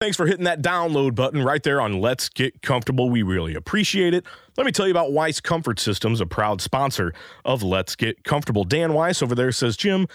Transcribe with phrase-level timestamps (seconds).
[0.00, 3.10] Thanks for hitting that download button right there on Let's Get Comfortable.
[3.10, 4.24] We really appreciate it.
[4.56, 7.12] Let me tell you about Weiss Comfort Systems, a proud sponsor
[7.44, 8.64] of Let's Get Comfortable.
[8.64, 10.06] Dan Weiss over there says, Jim,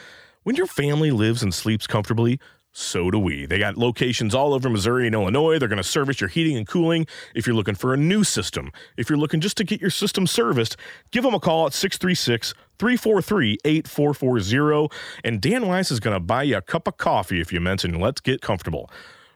[0.42, 2.40] when your family lives and sleeps comfortably,
[2.72, 3.46] so do we.
[3.46, 5.60] They got locations all over Missouri and Illinois.
[5.60, 7.06] They're going to service your heating and cooling
[7.36, 8.72] if you're looking for a new system.
[8.98, 10.78] If you're looking just to get your system serviced,
[11.12, 14.90] give them a call at 636 343 8440.
[15.24, 18.00] And Dan Weiss is going to buy you a cup of coffee if you mention
[18.00, 18.90] Let's Get Comfortable.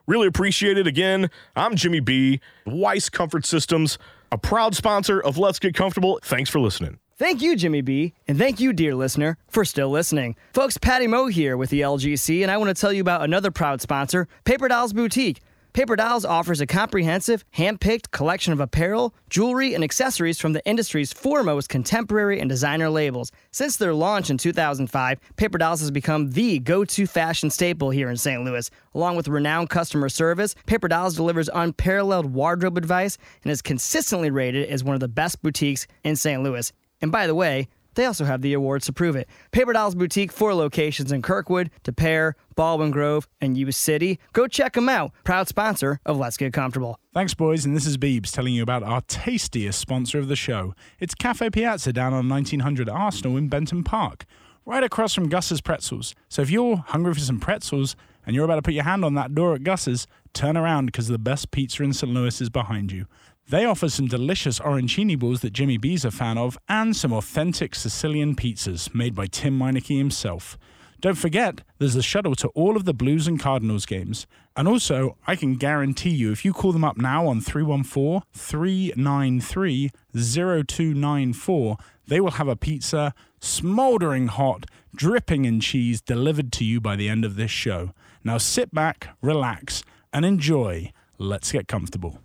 [0.09, 0.87] Really appreciate it.
[0.87, 3.99] Again, I'm Jimmy B, Weiss Comfort Systems,
[4.31, 6.19] a proud sponsor of Let's Get Comfortable.
[6.23, 6.97] Thanks for listening.
[7.17, 10.35] Thank you, Jimmy B, and thank you, dear listener, for still listening.
[10.51, 13.51] Folks, Patty Moe here with the LGC, and I want to tell you about another
[13.51, 15.41] proud sponsor, Paper Dolls Boutique.
[15.79, 20.61] Paper Dolls offers a comprehensive, hand picked collection of apparel, jewelry, and accessories from the
[20.65, 23.31] industry's foremost contemporary and designer labels.
[23.51, 28.09] Since their launch in 2005, Paper Dolls has become the go to fashion staple here
[28.09, 28.43] in St.
[28.43, 28.69] Louis.
[28.93, 34.67] Along with renowned customer service, Paper Dolls delivers unparalleled wardrobe advice and is consistently rated
[34.67, 36.43] as one of the best boutiques in St.
[36.43, 36.73] Louis.
[37.01, 37.69] And by the way,
[37.99, 39.27] they also have the awards to prove it.
[39.51, 44.19] Paper Dolls Boutique, four locations in Kirkwood, Des Peres, Baldwin Grove, and U City.
[44.31, 45.11] Go check them out.
[45.25, 46.97] Proud sponsor of Let's Get Comfortable.
[47.13, 50.73] Thanks, boys, and this is Beebs telling you about our tastiest sponsor of the show.
[50.99, 54.25] It's Cafe Piazza down on 1900 Arsenal in Benton Park,
[54.65, 56.15] right across from Gus's Pretzels.
[56.29, 59.15] So if you're hungry for some pretzels and you're about to put your hand on
[59.15, 62.13] that door at Gus's, turn around because the best pizza in St.
[62.13, 63.07] Louis is behind you.
[63.49, 67.73] They offer some delicious arancini balls that Jimmy B's a fan of, and some authentic
[67.73, 70.55] Sicilian pizzas made by Tim Meineke himself.
[71.01, 74.27] Don't forget, there's a shuttle to all of the Blues and Cardinals games.
[74.55, 79.89] And also, I can guarantee you, if you call them up now on 314 393
[80.13, 86.95] 0294, they will have a pizza smoldering hot, dripping in cheese delivered to you by
[86.95, 87.93] the end of this show.
[88.23, 89.81] Now sit back, relax,
[90.13, 90.91] and enjoy.
[91.17, 92.19] Let's get comfortable.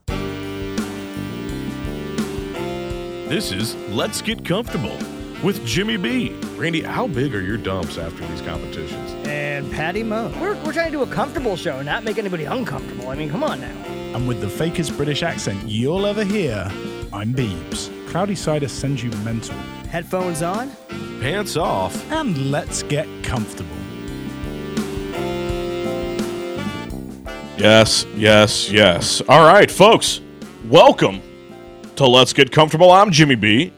[3.34, 4.96] This is Let's Get Comfortable
[5.42, 6.30] with Jimmy B.
[6.54, 9.10] Randy, how big are your dumps after these competitions?
[9.26, 10.32] And Patty Moe.
[10.40, 13.08] We're, we're trying to do a comfortable show, not make anybody uncomfortable.
[13.08, 13.74] I mean, come on now.
[14.14, 16.70] And with the fakest British accent you'll ever hear,
[17.12, 17.90] I'm Beebs.
[18.08, 19.56] Cloudy Cider sends you mental.
[19.90, 20.70] Headphones on?
[21.20, 22.12] Pants off.
[22.12, 23.68] And let's get comfortable.
[27.58, 29.22] Yes, yes, yes.
[29.28, 30.20] All right, folks,
[30.66, 31.20] welcome
[31.96, 32.90] to Let's Get Comfortable.
[32.90, 33.72] I'm Jimmy B.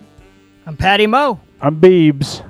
[0.67, 1.41] I'm Patty Moe.
[1.61, 2.43] I'm Beebs.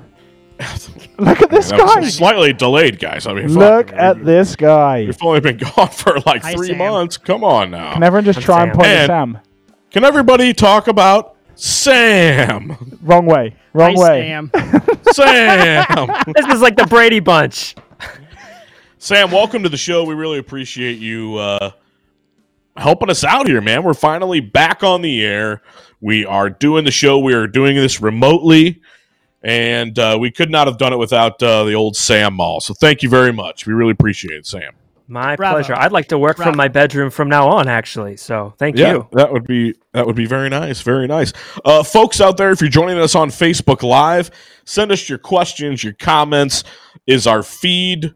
[1.19, 2.07] Look at this guy.
[2.07, 3.27] slightly delayed, guys.
[3.27, 5.05] I mean, Look fuck, at this guy.
[5.05, 6.77] We've only been gone for like Hi, three Sam.
[6.77, 7.17] months.
[7.17, 7.93] Come on now.
[7.93, 8.75] Can everyone just I'm try and Sam.
[8.75, 9.39] point at Sam?
[9.91, 12.97] Can everybody talk about Sam?
[13.03, 13.55] Wrong way.
[13.73, 14.21] Wrong Hi, way.
[14.21, 14.51] Sam.
[15.13, 16.09] Sam.
[16.35, 17.75] This is like the Brady Bunch.
[18.99, 20.03] Sam, welcome to the show.
[20.03, 21.71] We really appreciate you uh,
[22.77, 23.83] helping us out here, man.
[23.83, 25.61] We're finally back on the air.
[26.01, 27.19] We are doing the show.
[27.19, 28.81] We are doing this remotely,
[29.41, 32.59] and uh, we could not have done it without uh, the old Sam Mall.
[32.61, 33.65] So thank you very much.
[33.65, 34.73] We really appreciate it, Sam.
[35.09, 35.55] My Bravo.
[35.55, 35.73] pleasure.
[35.75, 36.51] I'd like to work Bravo.
[36.51, 38.17] from my bedroom from now on, actually.
[38.17, 39.07] So thank Yeah, you.
[39.13, 41.31] that would be that would be very nice, very nice.
[41.63, 44.31] Uh, folks out there, if you're joining us on Facebook Live,
[44.65, 46.63] send us your questions, your comments.
[47.07, 48.13] Is our feed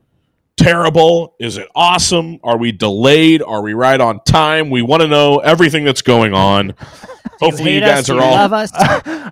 [0.61, 1.35] terrible?
[1.39, 2.39] Is it awesome?
[2.43, 3.41] Are we delayed?
[3.41, 4.69] Are we right on time?
[4.69, 6.73] We want to know everything that's going on.
[7.39, 8.09] Hopefully, you, hate guys us?
[8.11, 8.31] are you all.
[8.31, 8.71] love us?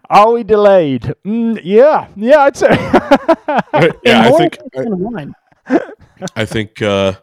[0.10, 1.14] Are we delayed?
[1.24, 2.08] Mm, yeah.
[2.16, 2.68] Yeah, I'd say.
[4.04, 5.36] yeah, I think than one.
[6.36, 7.14] I think uh,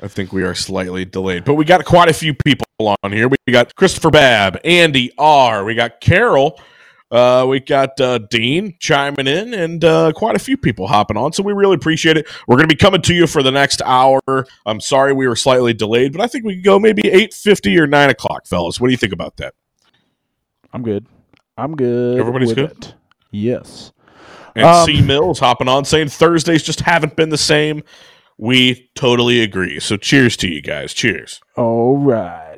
[0.00, 2.66] I think we are slightly delayed, but we got quite a few people
[3.02, 3.28] on here.
[3.28, 6.60] We got Christopher Babb, Andy R, we got Carol,
[7.10, 11.32] uh, we got uh, Dean chiming in, and uh, quite a few people hopping on.
[11.32, 12.26] So we really appreciate it.
[12.46, 14.20] We're going to be coming to you for the next hour.
[14.66, 17.78] I'm sorry we were slightly delayed, but I think we could go maybe eight fifty
[17.78, 18.80] or nine o'clock, fellas.
[18.80, 19.54] What do you think about that?
[20.72, 21.06] I'm good.
[21.56, 22.18] I'm good.
[22.18, 22.70] Everybody's good?
[22.70, 22.94] It.
[23.32, 23.92] Yes.
[24.56, 27.82] And Um, C Mills hopping on saying Thursdays just haven't been the same.
[28.38, 29.80] We totally agree.
[29.80, 30.94] So cheers to you guys.
[30.94, 31.40] Cheers.
[31.56, 32.49] All right.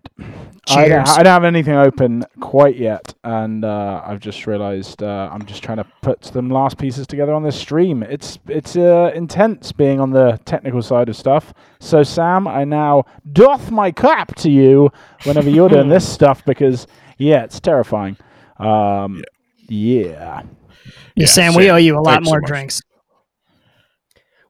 [0.69, 1.19] I don't, Cheers.
[1.19, 5.63] I don't have anything open quite yet, and uh, I've just realised uh, I'm just
[5.63, 8.03] trying to put some last pieces together on this stream.
[8.05, 11.53] It's it's uh, intense being on the technical side of stuff.
[11.81, 14.91] So Sam, I now doff my cap to you
[15.25, 16.87] whenever you're doing this stuff because
[17.19, 18.17] yeah, it's terrifying.
[18.59, 19.23] Um,
[19.69, 20.43] yeah.
[20.43, 20.43] Yeah,
[21.17, 22.49] Yeah, Sam, we owe you a lot thanks so more much.
[22.49, 22.83] drinks.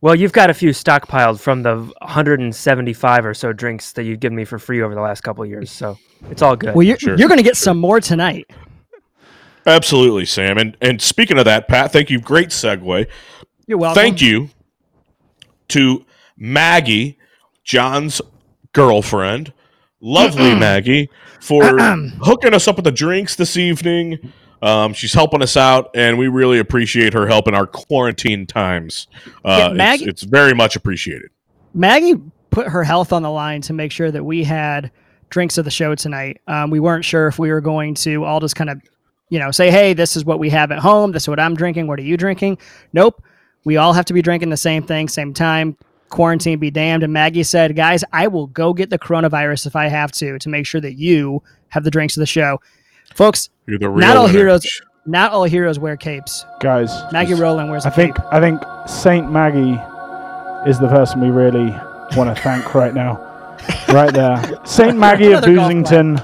[0.02, 4.34] Well, you've got a few stockpiled from the 175 or so drinks that you've given
[4.34, 5.70] me for free over the last couple of years.
[5.70, 5.96] So
[6.28, 6.74] it's all good.
[6.74, 8.50] Well, you're, Sure, you're going to get some more tonight.
[9.64, 10.58] Absolutely, Sam.
[10.58, 12.20] And and speaking of that, Pat, thank you.
[12.20, 13.06] Great segue.
[13.68, 14.02] You're welcome.
[14.02, 14.50] Thank you
[15.68, 16.04] to
[16.36, 17.16] Maggie,
[17.62, 18.20] John's
[18.72, 19.52] girlfriend,
[20.00, 21.10] lovely Maggie,
[21.40, 21.62] for
[22.22, 24.32] hooking us up with the drinks this evening.
[24.62, 29.08] Um, she's helping us out, and we really appreciate her help in our quarantine times.
[29.44, 31.30] Uh, Yeah, it's- Maggie- it's, very much appreciated.
[31.74, 32.14] Maggie
[32.50, 34.90] put her health on the line to make sure that we had
[35.30, 36.40] drinks of the show tonight.
[36.46, 38.80] Um, we weren't sure if we were going to all just kind of,
[39.30, 41.12] you know, say, hey, this is what we have at home.
[41.12, 41.86] This is what I'm drinking.
[41.86, 42.58] What are you drinking?
[42.92, 43.22] Nope.
[43.64, 45.76] We all have to be drinking the same thing, same time.
[46.10, 47.02] Quarantine be damned.
[47.02, 50.48] And Maggie said, guys, I will go get the coronavirus if I have to, to
[50.50, 52.60] make sure that you have the drinks of the show.
[53.14, 54.38] Folks, You're the real not all winner.
[54.38, 56.44] heroes, not all heroes wear capes.
[56.60, 58.24] Guys, Maggie Rowland wears a I think cape.
[58.30, 59.78] I think Saint Maggie
[60.68, 61.70] is the person we really
[62.16, 63.28] want to thank right now.
[63.88, 66.18] Right there, Saint Maggie of Boozington.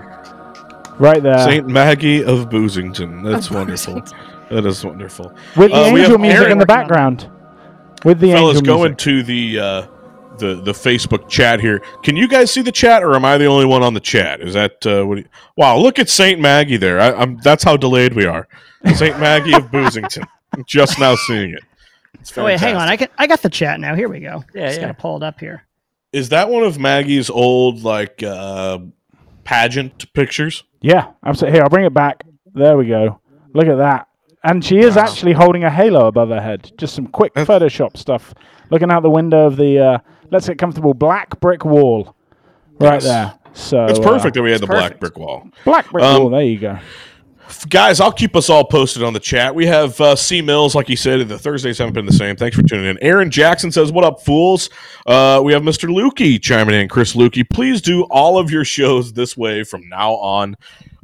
[0.98, 3.22] Right there, Saint Maggie of Boozington.
[3.22, 4.02] That's wonderful.
[4.50, 5.32] That is wonderful.
[5.56, 7.30] with the Uh, angel music Aaron in the working on background.
[8.04, 8.98] With the Fellas, angel going music.
[8.98, 9.86] to the uh,
[10.38, 11.80] the the Facebook chat here.
[12.02, 14.40] Can you guys see the chat, or am I the only one on the chat?
[14.40, 15.18] Is that uh, what?
[15.18, 17.00] you- wow, look at Saint Maggie there.
[17.00, 18.48] I, I'm that's how delayed we are.
[18.94, 20.26] Saint Maggie of Boozington.
[20.66, 21.62] Just now seeing it.
[22.20, 22.88] It's Oh, wait, hang on.
[22.88, 23.94] I, can, I got the chat now.
[23.94, 24.42] Here we go.
[24.54, 24.86] Yeah, Just yeah.
[24.86, 25.64] got to pull it up here.
[26.12, 28.78] Is that one of Maggie's old like uh,
[29.44, 30.64] pageant pictures?
[30.80, 31.56] Yeah, absolutely.
[31.56, 32.24] Here, I'll bring it back.
[32.54, 33.20] There we go.
[33.52, 34.08] Look at that.
[34.44, 36.72] And she is actually holding a halo above her head.
[36.78, 38.32] Just some quick Photoshop stuff.
[38.70, 39.98] Looking out the window of the uh,
[40.30, 42.14] let's get comfortable black brick wall.
[42.80, 43.04] Right Yes.
[43.04, 43.34] there.
[43.54, 45.48] So It's uh, perfect that we had the black brick wall.
[45.64, 46.30] black brick Um, wall.
[46.30, 46.78] There you go.
[47.70, 50.86] guys i'll keep us all posted on the chat we have uh, c mills like
[50.86, 53.90] he said the thursdays haven't been the same thanks for tuning in aaron jackson says
[53.90, 54.68] what up fools
[55.06, 59.14] uh, we have mr lukey chiming in chris lukey please do all of your shows
[59.14, 60.54] this way from now on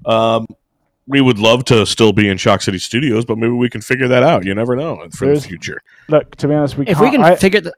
[0.04, 0.46] um,
[1.06, 4.06] we would love to still be in shock city studios but maybe we can figure
[4.08, 6.98] that out you never know for There's- the future Look, to be honest, we If
[6.98, 7.00] can't.
[7.00, 7.72] we can I, figure the.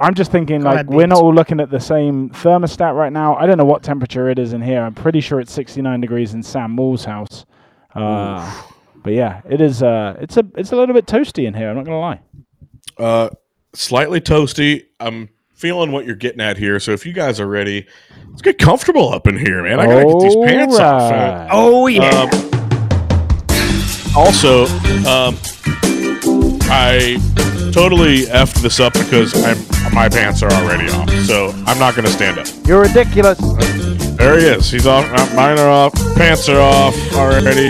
[0.00, 3.12] I'm just thinking Go like ahead, we're not all looking at the same thermostat right
[3.12, 3.36] now.
[3.36, 4.82] I don't know what temperature it is in here.
[4.82, 7.44] I'm pretty sure it's 69 degrees in Sam Moore's house.
[7.94, 8.62] Uh,
[9.02, 9.82] but yeah, it is.
[9.82, 11.68] Uh, it's a it's a little bit toasty in here.
[11.68, 12.20] I'm not gonna lie.
[12.98, 13.28] uh,
[13.72, 17.86] slightly toasty i'm feeling what you're getting at here so if you guys are ready
[18.28, 21.48] let's get comfortable up in here man i gotta get these pants off man.
[21.52, 22.08] Oh, yeah.
[22.08, 22.30] Um,
[24.16, 24.64] also,
[25.06, 25.36] um,
[26.68, 27.16] I
[27.70, 32.06] totally effed this up because I'm my pants are already off, so I'm not going
[32.06, 32.46] to stand up.
[32.66, 33.38] You're ridiculous.
[34.16, 34.70] There he is.
[34.70, 35.04] He's off.
[35.06, 35.94] uh, Mine are off.
[36.16, 37.68] Pants are off already.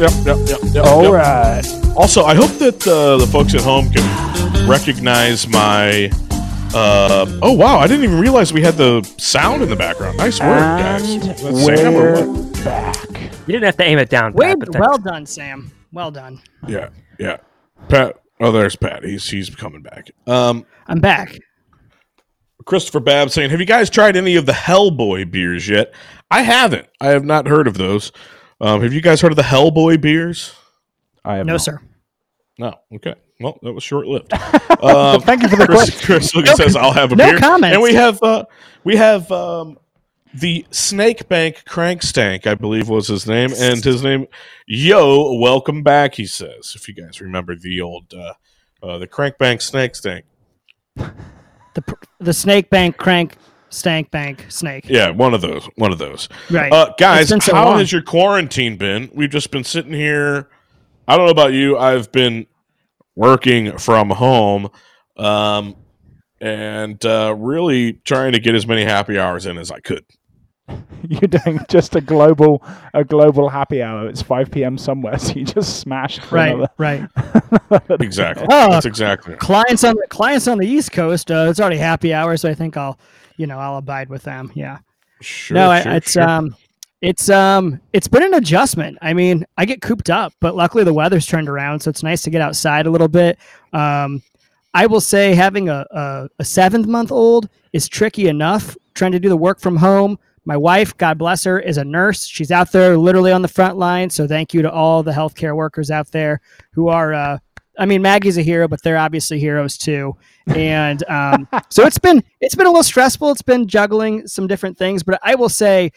[0.00, 0.84] Yep, yep, yep, yep.
[0.86, 1.12] All yep.
[1.12, 1.66] right.
[1.96, 6.10] Also, I hope that uh, the folks at home can recognize my.
[6.72, 7.78] Uh, oh wow!
[7.78, 10.16] I didn't even realize we had the sound in the background.
[10.16, 11.02] Nice work, guys.
[11.14, 12.64] And That's Sam or what?
[12.64, 12.96] back.
[13.46, 14.32] You didn't have to aim it down.
[14.34, 15.70] Way, Pat, but well done, Sam.
[15.92, 16.40] Well done.
[16.68, 17.38] Yeah, yeah.
[17.88, 18.20] Pat.
[18.40, 19.04] Oh, there's Pat.
[19.04, 20.10] He's he's coming back.
[20.26, 21.38] Um, I'm back.
[22.64, 25.92] Christopher Babb saying, "Have you guys tried any of the Hellboy beers yet?"
[26.30, 26.86] I haven't.
[27.00, 28.12] I have not heard of those.
[28.60, 30.54] Um, have you guys heard of the Hellboy beers?
[31.24, 31.62] I have No, not.
[31.62, 31.80] sir.
[32.58, 32.74] No.
[32.94, 33.14] Okay.
[33.40, 34.32] Well, that was short lived.
[34.80, 36.06] Um, Thank you for the Chris, question.
[36.06, 37.74] Chris Lucas says, "I'll have a no beer." comments.
[37.74, 38.44] And we have uh,
[38.82, 39.76] we have um,
[40.34, 44.26] the Snake Bank Crankstank, I believe was his name, and his name,
[44.66, 46.14] Yo, welcome back.
[46.14, 48.34] He says, if you guys remember the old uh,
[48.82, 50.24] uh, the Crank Bank Snake Stank.
[50.96, 53.36] The the snake bank crank
[53.68, 54.86] stank bank snake.
[54.88, 55.68] Yeah, one of those.
[55.76, 56.28] One of those.
[56.50, 56.72] Right.
[56.72, 57.78] Uh, guys, so how long.
[57.78, 59.10] has your quarantine been?
[59.14, 60.48] We've just been sitting here.
[61.06, 61.78] I don't know about you.
[61.78, 62.46] I've been
[63.14, 64.70] working from home
[65.16, 65.76] um,
[66.40, 70.04] and uh, really trying to get as many happy hours in as I could.
[71.08, 72.62] You're doing just a global
[72.94, 74.08] a global happy hour.
[74.08, 74.78] It's 5 p.m.
[74.78, 76.54] somewhere, so you just smashed for right.
[76.54, 76.70] another.
[76.78, 77.08] Right.
[78.00, 78.46] Exactly.
[78.50, 78.70] Oh.
[78.70, 79.36] That's exactly.
[79.36, 81.30] clients on the clients on the East Coast.
[81.30, 82.98] Uh, it's already happy hour, so I think I'll,
[83.36, 84.50] you know, I'll abide with them.
[84.54, 84.78] Yeah.
[85.20, 86.22] Sure, no, I, it's sure.
[86.22, 86.56] um,
[87.00, 88.98] it's um, it's been an adjustment.
[89.00, 92.22] I mean, I get cooped up, but luckily the weather's turned around, so it's nice
[92.22, 93.38] to get outside a little bit.
[93.72, 94.22] Um,
[94.74, 98.76] I will say having a a, a seventh month old is tricky enough.
[98.94, 100.18] Trying to do the work from home.
[100.44, 102.26] My wife, God bless her, is a nurse.
[102.26, 104.10] She's out there literally on the front line.
[104.10, 106.40] So thank you to all the healthcare workers out there
[106.72, 107.12] who are.
[107.12, 107.38] Uh,
[107.78, 110.16] I mean, Maggie's a hero, but they're obviously heroes too.
[110.48, 113.30] And um, so it's been it's been a little stressful.
[113.30, 115.92] It's been juggling some different things, but I will say,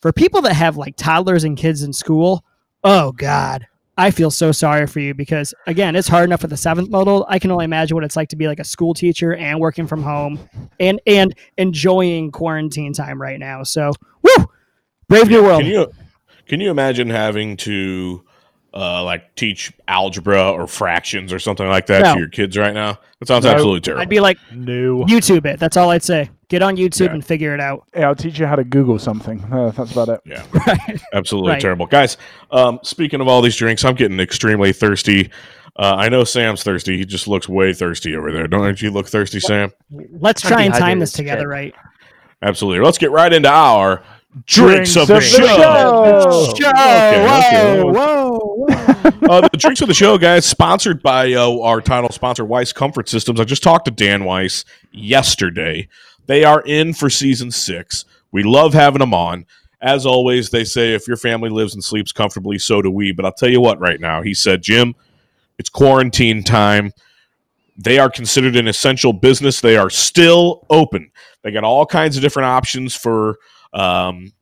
[0.00, 2.44] for people that have like toddlers and kids in school,
[2.82, 6.56] oh god, I feel so sorry for you because again, it's hard enough with the
[6.56, 7.24] seventh model.
[7.28, 9.86] I can only imagine what it's like to be like a school teacher and working
[9.86, 10.38] from home
[10.80, 13.62] and and enjoying quarantine time right now.
[13.62, 14.46] So, woo,
[15.08, 15.62] brave new world.
[15.62, 15.92] Can you
[16.46, 18.24] can you imagine having to
[18.74, 22.14] uh, like teach algebra or fractions or something like that No.
[22.14, 22.98] to your kids right now?
[23.20, 23.52] That sounds No.
[23.52, 24.02] absolutely terrible.
[24.02, 25.04] I'd be like, No.
[25.04, 25.60] YouTube it.
[25.60, 26.30] That's all I'd say.
[26.48, 27.12] Get on YouTube Yeah.
[27.14, 27.84] and figure it out.
[27.96, 29.42] Yeah, I'll teach you how to Google something.
[29.52, 30.20] Uh, that's about it.
[30.26, 31.00] Yeah, Right.
[31.12, 31.60] absolutely Right.
[31.60, 32.16] terrible, guys.
[32.50, 35.30] Um, speaking of all these drinks, I'm getting extremely thirsty.
[35.76, 36.96] Uh, I know Sam's thirsty.
[36.98, 38.46] He just looks way thirsty over there.
[38.46, 39.72] Don't you look thirsty, Sam?
[40.20, 41.48] Let's try and time this together shit.
[41.48, 41.74] right.
[42.42, 42.84] Absolutely.
[42.84, 44.02] Let's get right into our
[44.46, 45.46] drinks, Drinks of the of the show.
[45.46, 46.54] show.
[46.60, 46.68] Show!
[46.68, 47.82] Okay, okay.
[47.82, 49.28] whoa, whoa, whoa.
[49.30, 53.08] uh, the drinks of the show, guys, sponsored by uh, our title sponsor, Weiss Comfort
[53.08, 53.40] Systems.
[53.40, 55.88] I just talked to Dan Weiss yesterday.
[56.26, 58.04] They are in for season six.
[58.32, 59.46] We love having them on.
[59.80, 63.12] As always, they say if your family lives and sleeps comfortably, so do we.
[63.12, 64.94] But I'll tell you what, right now, he said, Jim,
[65.58, 66.92] it's quarantine time.
[67.76, 69.60] They are considered an essential business.
[69.60, 71.10] They are still open.
[71.42, 73.38] They got all kinds of different options for
[73.74, 74.32] um,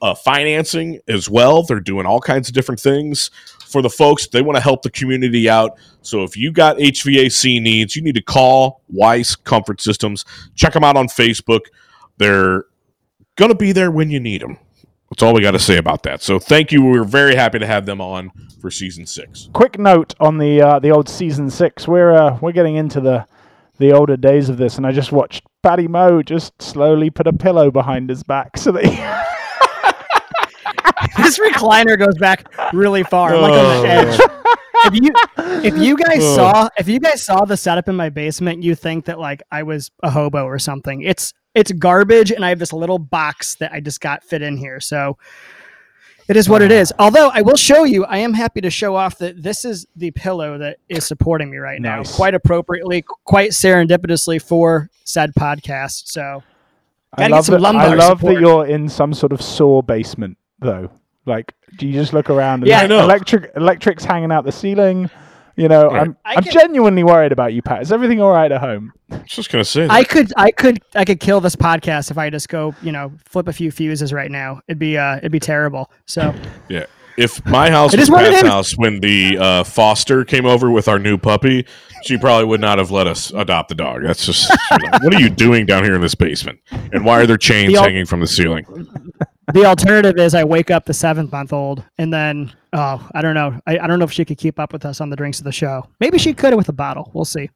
[0.00, 1.62] uh, financing as well.
[1.62, 3.30] They're doing all kinds of different things
[3.72, 4.26] for the folks.
[4.28, 5.78] They want to help the community out.
[6.02, 10.24] So if you got HVAC needs, you need to call Weiss Comfort Systems.
[10.54, 11.62] Check them out on Facebook.
[12.18, 12.66] They're
[13.36, 14.58] going to be there when you need them.
[15.10, 16.22] That's all we got to say about that.
[16.22, 16.82] So thank you.
[16.82, 19.50] We're very happy to have them on for season six.
[19.52, 21.86] Quick note on the uh, the old season six.
[21.86, 23.26] We're uh, we're getting into the
[23.78, 27.32] the older days of this, and I just watched Patty Moe just slowly put a
[27.32, 28.96] pillow behind his back so that he,
[31.16, 33.36] this recliner goes back really far.
[33.36, 34.20] Like on the oh, edge.
[34.84, 35.12] If you
[35.64, 36.36] if you guys Oh.
[36.36, 39.62] saw if you guys saw the setup in my basement, you think that like I
[39.62, 41.02] was a hobo or something.
[41.02, 44.56] It's it's garbage, and I have this little box that I just got fit in
[44.56, 44.80] here.
[44.80, 45.18] So
[46.28, 46.92] it is what it is.
[46.98, 50.10] Although I will show you, I am happy to show off that this is the
[50.12, 56.08] pillow that is supporting me right now, quite appropriately, quite serendipitously for said podcast.
[56.08, 56.42] So
[57.14, 58.34] I love some that, I love support.
[58.34, 60.90] that you're in some sort of saw basement though.
[61.26, 63.00] Like, do you just look around and Yeah, I know.
[63.00, 65.08] electric electrics hanging out the ceiling?
[65.54, 66.00] You know, Right.
[66.02, 67.82] I'm I I'm can- genuinely worried about you, Pat.
[67.82, 68.92] Is everything all right at home?
[69.10, 69.90] I was just going to say that.
[69.90, 73.12] I could, I could, I could kill this podcast if I just go, you know,
[73.26, 74.62] flip a few fuses right now.
[74.66, 75.90] It'd be, uh, it'd be terrible.
[76.06, 76.34] So
[76.70, 76.86] Yeah.
[77.16, 81.18] If my house was Pat's house when the uh, foster came over with our new
[81.18, 81.66] puppy,
[82.04, 84.02] she probably would not have let us adopt the dog.
[84.02, 86.58] That's just, like, what are you doing down here in this basement?
[86.92, 88.64] And why are there chains The al- hanging from the ceiling?
[89.52, 93.34] the alternative is I wake up the seventh month old and then, oh, I don't
[93.34, 93.60] know.
[93.66, 95.44] I, I don't know if she could keep up with us on the drinks of
[95.44, 95.86] the show.
[96.00, 97.10] Maybe she could with a bottle.
[97.14, 97.50] We'll see.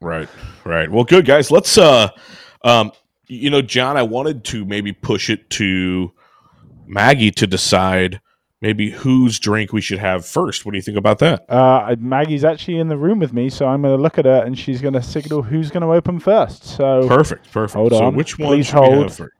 [0.00, 0.28] Right,
[0.64, 0.90] right.
[0.90, 1.50] Well, good guys.
[1.50, 2.10] Let's, uh,
[2.62, 2.92] um,
[3.26, 6.12] you know, John, I wanted to maybe push it to
[6.86, 8.20] Maggie to decide
[8.60, 10.64] maybe whose drink we should have first.
[10.64, 11.48] What do you think about that?
[11.50, 14.42] Uh, Maggie's actually in the room with me, so I'm going to look at her
[14.44, 16.64] and she's going to signal who's going to open first.
[16.64, 17.76] So, Perfect, perfect.
[17.76, 18.14] Hold so, on.
[18.16, 19.02] which one Please should we hold.
[19.04, 19.34] have first?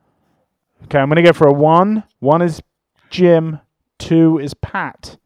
[0.84, 2.04] okay, I'm going to go for a one.
[2.20, 2.60] One is
[3.10, 3.60] Jim.
[3.98, 5.16] Two is Pat.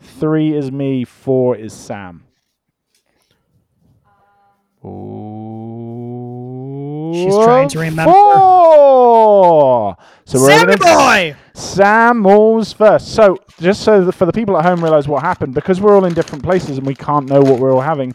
[0.00, 1.04] Three is me.
[1.04, 2.24] Four is Sam.
[7.24, 8.12] She's trying to remember.
[8.12, 9.96] Four.
[10.24, 11.36] So we're Sammy over this- boy!
[11.54, 13.14] Sam moves first.
[13.14, 16.04] So, just so that for the people at home realize what happened, because we're all
[16.04, 18.14] in different places and we can't know what we're all having,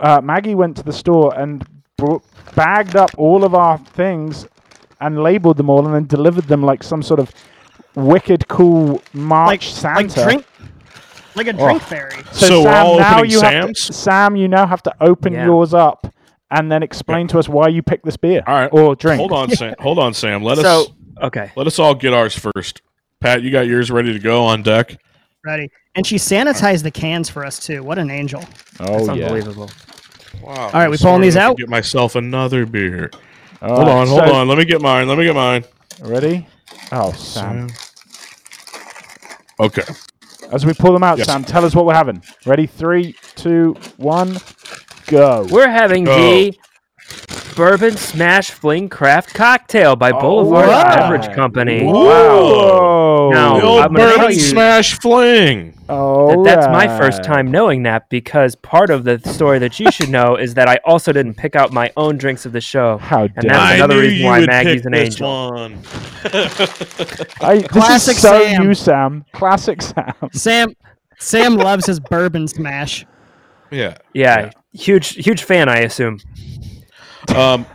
[0.00, 1.66] uh, Maggie went to the store and
[1.98, 2.22] brought,
[2.54, 4.46] bagged up all of our things
[5.00, 7.30] and labeled them all and then delivered them like some sort of
[7.94, 10.00] wicked cool March Like, Santa.
[10.20, 10.46] like drink,
[11.34, 12.22] like a drink fairy.
[12.32, 14.94] So, So we're Sam, all now opening you have to, Sam, you now have to
[15.00, 15.44] open Yeah.
[15.46, 16.06] yours up
[16.52, 18.70] and then explain to us why you picked this beer All right.
[18.72, 19.18] or drink.
[19.18, 19.74] Hold on, Sam.
[19.80, 20.42] Hold on, Sam.
[20.42, 20.86] Let So us
[21.22, 22.82] okay, let us all get ours first.
[23.20, 25.00] Pat, you got yours ready to go on deck.
[25.44, 25.70] Ready.
[25.94, 27.82] And she sanitized the cans for us too.
[27.82, 28.44] What an angel.
[28.80, 29.24] Oh that's yeah.
[29.26, 29.70] unbelievable.
[30.42, 30.54] Wow.
[30.54, 31.56] All right, we pulling these out?
[31.56, 33.10] Get myself another beer.
[33.60, 34.48] All Hold right, on, hold so- on.
[34.48, 35.08] Let me get mine.
[35.08, 35.64] Let me get mine.
[36.00, 36.46] Ready?
[36.90, 37.68] Oh, Sam.
[39.60, 39.84] Okay.
[40.50, 41.28] As we pull them out, Yes.
[41.28, 42.22] Sam, tell us what we're having.
[42.44, 42.66] Ready?
[42.66, 44.36] Three, two, one,
[45.06, 45.46] go.
[45.50, 46.16] We're having Go.
[46.16, 46.56] the
[47.56, 50.94] Bourbon Smash Fling Craft Cocktail by oh, Boulevard wow.
[51.10, 51.84] Beverage Company.
[51.84, 53.30] Whoa!
[53.32, 55.74] Now, The old I'm gonna bourbon smash fling.
[55.90, 59.90] oh, That- that's my first time knowing that because part of the story that you
[59.90, 62.96] should know is that I also didn't pick out my own drinks of the show.
[62.98, 65.14] How And dare that's I another knew reason you why would Maggie's pick an this
[65.20, 65.50] angel.
[65.50, 65.72] one.
[67.42, 68.62] I, this Classic is so Sam.
[68.62, 69.24] you, Sam.
[69.32, 70.14] Classic Sam.
[70.32, 70.74] Sam,
[71.18, 73.04] Sam loves his bourbon smash.
[73.70, 73.96] Yeah.
[74.14, 76.20] Yeah, huge huge fan, I assume.
[77.34, 77.66] Um,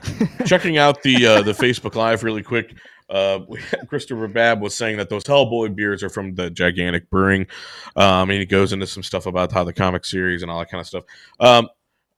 [0.46, 2.76] checking out the uh, the Facebook Live really quick.
[3.10, 3.40] Uh,
[3.88, 7.48] Christopher Babb was saying that those Hellboy beers are from the Gigantic Brewing.
[7.96, 10.70] Um, and he goes into some stuff about how the comic series and all that
[10.70, 11.06] kind of stuff.
[11.40, 11.70] Um,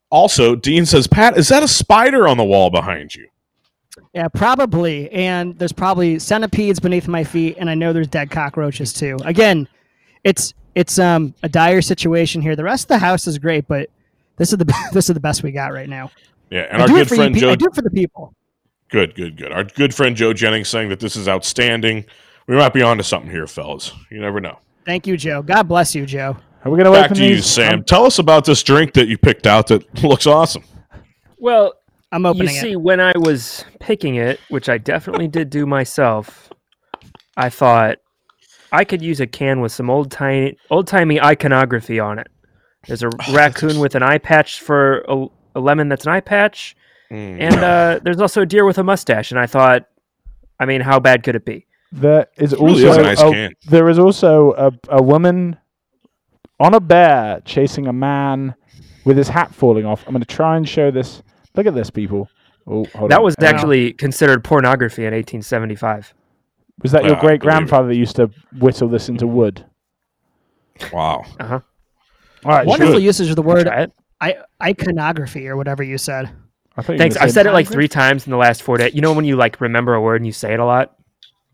[0.09, 3.27] also, Dean says, Pat, is that a spider on the wall behind you?
[4.13, 5.12] Yeah, probably.
[5.12, 9.17] And there's probably centipedes beneath my feet, and I know there's dead cockroaches too.
[9.25, 9.67] Again,
[10.24, 12.55] it's it's um a dire situation here.
[12.55, 13.89] The rest of the house is great, but
[14.39, 16.10] this is the this is the best we got right now.
[16.50, 17.41] Yeah, and I our do it good for friend you.
[17.41, 18.34] pe- I Joe do it for the people.
[18.89, 19.51] Good, good, good.
[19.51, 22.05] Our good friend Joe Jennings saying that this is outstanding.
[22.48, 23.91] We might be onto something here, fellas.
[24.10, 24.58] You never know.
[24.84, 25.43] Thank you, Joe.
[25.43, 26.36] God bless you, Joe.
[26.65, 27.46] Are we going to Back open to you, these?
[27.46, 27.75] Sam.
[27.75, 30.63] Um, Tell us about this drink that you picked out that looks awesome.
[31.38, 31.74] Well,
[32.12, 32.55] I'm opening.
[32.55, 32.81] you see, it.
[32.81, 36.50] when I was picking it, which I definitely did do myself,
[37.38, 38.00] I thought
[38.72, 42.27] I could use a can with some old tiny, old timey iconography on it.
[42.88, 46.75] There's a raccoon with an eye patch for a, a lemon that's an eye patch,
[47.12, 47.41] Mm.
[47.41, 49.31] and uh, there's also a deer with a mustache.
[49.31, 49.88] And I thought,
[50.59, 51.65] I mean, how bad could it be?
[51.91, 53.53] There is really also is a nice a- can.
[53.67, 55.57] there is also a, a woman
[56.59, 58.53] on a bear chasing a man
[59.05, 60.05] with his hat falling off.
[60.05, 61.24] I'm going to try and show this.
[61.55, 62.29] Look at this, people.
[62.67, 63.24] Oh, hold That on.
[63.24, 66.13] was Uh, actually considered pornography in 1875.
[66.83, 69.65] was that your great grandfather that used to whittle this into wood?
[70.93, 71.24] Wow.
[71.39, 71.59] Uh huh.
[72.46, 73.03] All right, Wonderful should.
[73.03, 73.67] usage of the word
[74.22, 76.29] I- iconography or whatever you said.
[76.77, 77.17] I thought Thanks.
[77.17, 78.93] I've said it like three times in the last four days.
[78.93, 80.96] You know when you like remember a word and you say it a lot?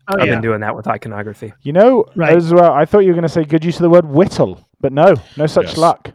[0.08, 0.34] Oh, I've yeah.
[0.34, 1.52] been doing that with iconography.
[1.62, 2.36] You know, Right.
[2.36, 2.72] as well.
[2.72, 5.14] I thought you were going to say good use of the word whittle, but no,
[5.36, 5.76] no such Yes.
[5.78, 6.12] luck.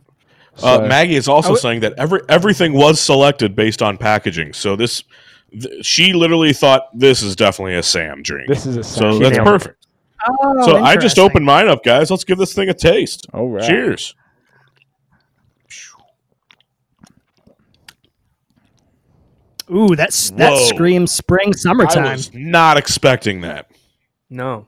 [0.64, 4.54] Uh, Maggie is also I w- saying that every everything was selected based on packaging.
[4.54, 5.04] So this,
[5.52, 8.48] th- she literally thought this is definitely a Sam drink.
[8.50, 9.26] this is a so sound.
[9.26, 9.50] that's nailed it.
[9.52, 9.88] perfect.
[10.30, 12.12] Oh, so I just opened mine up, guys.
[12.12, 13.28] Let's give this thing a taste.
[13.34, 13.64] All right.
[13.64, 14.14] Cheers.
[19.70, 20.60] Ooh, that's that Whoa.
[20.66, 22.12] screams spring I summertime.
[22.14, 23.70] was not expecting that.
[24.30, 24.68] No.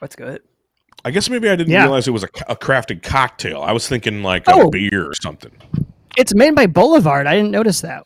[0.00, 0.42] That's good.
[1.04, 1.82] I guess maybe I didn't Yeah.
[1.84, 3.62] realize it was a, a crafted cocktail.
[3.62, 4.70] I was thinking like a Oh.
[4.70, 5.52] beer or something.
[6.16, 7.26] It's made by Boulevard.
[7.26, 8.04] I didn't notice that.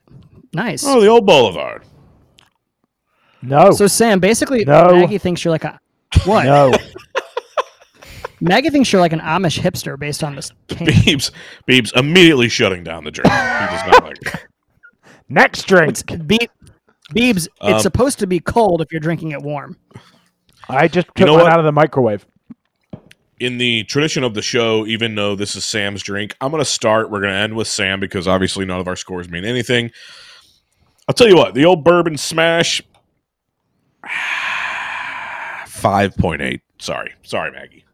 [0.54, 0.84] Nice.
[0.86, 1.82] Oh, the old Boulevard.
[3.42, 4.92] No, So Sam, basically, No.
[4.92, 5.80] Maggie thinks you're like a
[6.24, 6.44] what?
[6.44, 6.72] no.
[8.40, 10.86] Maggie thinks you're like an Amish hipster based on this can.
[10.86, 11.30] Beebs,
[11.68, 13.30] Beebs immediately shutting down the drink.
[13.32, 14.46] He does not like it.
[15.32, 15.88] Next drink.
[15.90, 16.48] It's Be-
[17.14, 19.76] Beebs, Um, it's supposed to be cold if you're drinking it warm.
[20.68, 21.52] I just took You know mine what?
[21.52, 22.26] out of the microwave.
[23.40, 26.64] in the tradition of the show, even though this is Sam's drink, I'm going to
[26.70, 27.10] start.
[27.10, 29.90] We're going to end with Sam because obviously none of our scores mean anything.
[31.08, 32.80] I'll tell you what, the old bourbon smash,
[35.66, 36.60] five point eight.
[36.78, 37.84] Sorry, sorry, Maggie.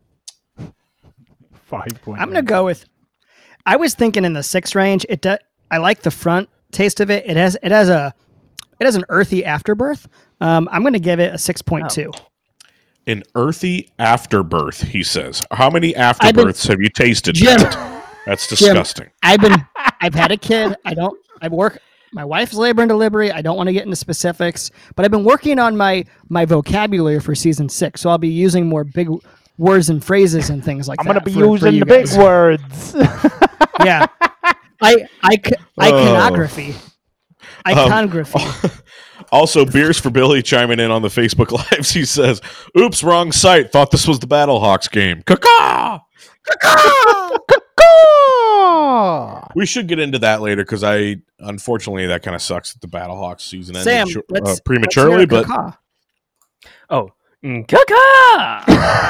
[1.65, 2.21] Five point.
[2.21, 2.85] I'm gonna go with.
[3.65, 5.07] I was thinking in the six range.
[5.09, 5.37] It do,
[5.71, 7.25] I like the front taste of it.
[7.27, 8.15] It has it has a
[8.81, 10.09] it has an earthy afterbirth.
[10.41, 12.13] Um, I'm gonna give it a six point two.
[13.07, 15.43] An earthy afterbirth, he says.
[15.51, 17.35] How many been- afterbirths have you tasted?
[17.35, 17.59] Jim.
[18.27, 19.09] That's disgusting.
[19.23, 19.57] I've been
[20.01, 20.77] I've had a kid.
[20.85, 21.79] I don't I work
[22.13, 23.33] my wife's labor and delivery.
[23.33, 27.21] I don't want to get into specifics, but I've been working on my my vocabulary
[27.21, 28.03] for season six.
[28.03, 29.09] So I'll be using more big
[29.57, 31.03] words and phrases and things like that.
[31.03, 32.95] I'm gonna be for- for using you the big words.
[33.85, 34.07] Yeah.
[34.81, 35.41] I I
[35.81, 35.83] Oh.
[35.83, 36.75] iconography.
[37.67, 38.41] Iconography.
[39.31, 41.91] Also, Beers for Billy chiming in on the Facebook Lives.
[41.91, 42.41] He says,
[42.79, 43.71] Oops, wrong site.
[43.71, 45.23] Thought this was the Battlehawks game.
[45.25, 46.01] Caca!
[49.55, 52.89] We should get into that later because I, unfortunately, that kind of sucks that the
[52.89, 55.47] Battlehawks season ended Sam, shor- uh, prematurely, but.
[56.89, 57.11] Oh.
[57.45, 58.65] Mm, Kaka!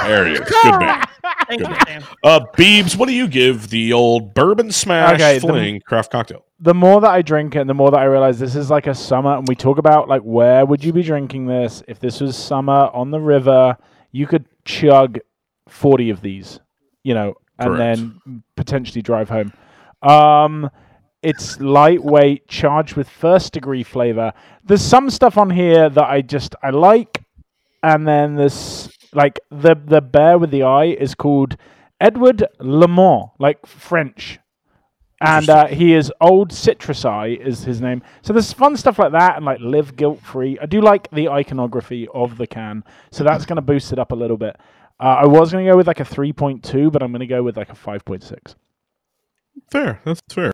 [0.09, 0.41] there he is.
[0.41, 1.05] Good man.
[1.49, 1.77] Thank you.
[1.87, 2.03] Sam.
[2.23, 6.45] Uh, Beebs, what do you give the old bourbon smash Okay, the- fling craft cocktail?
[6.61, 8.95] the more that I drink it, the more that I realize this is like a
[8.95, 12.37] summer, and we talk about like where would you be drinking this if this was
[12.37, 13.77] summer on the river?
[14.11, 15.19] You could chug
[15.69, 16.59] forty of these,
[17.05, 17.79] you know, and Correct.
[18.27, 19.53] then potentially drive home.
[20.03, 20.69] Um,
[21.23, 24.33] it's lightweight, charged with first degree flavor.
[24.65, 27.23] There's some stuff on here that I just I like,
[27.83, 31.57] and then there's like the the bear with the eye is called
[32.01, 34.39] Edward Lemont, like French
[35.21, 39.13] and uh, he is old citrus eye is his name so there's fun stuff like
[39.13, 43.25] that and like live guilt free i do like the iconography of the can so
[43.25, 44.57] that's going to boost it up a little bit
[45.01, 47.43] uh, i was going to go with like a 3.2 but i'm going to go
[47.43, 48.55] with like a 5.6
[49.71, 50.01] Fair.
[50.05, 50.53] That's fair.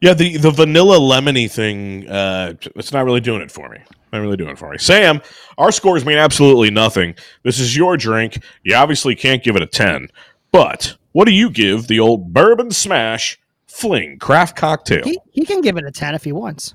[0.00, 3.78] Yeah, the, the vanilla lemony thing, uh, it's not really doing it for me.
[4.12, 4.78] Not really doing it for me.
[4.78, 5.20] Sam,
[5.58, 7.14] our scores mean absolutely nothing.
[7.42, 8.42] This is your drink.
[8.64, 10.08] You obviously can't give it a 10.
[10.52, 15.04] But what do you give the old bourbon smash fling craft cocktail?
[15.04, 16.74] He, he can give it a 10 if he wants.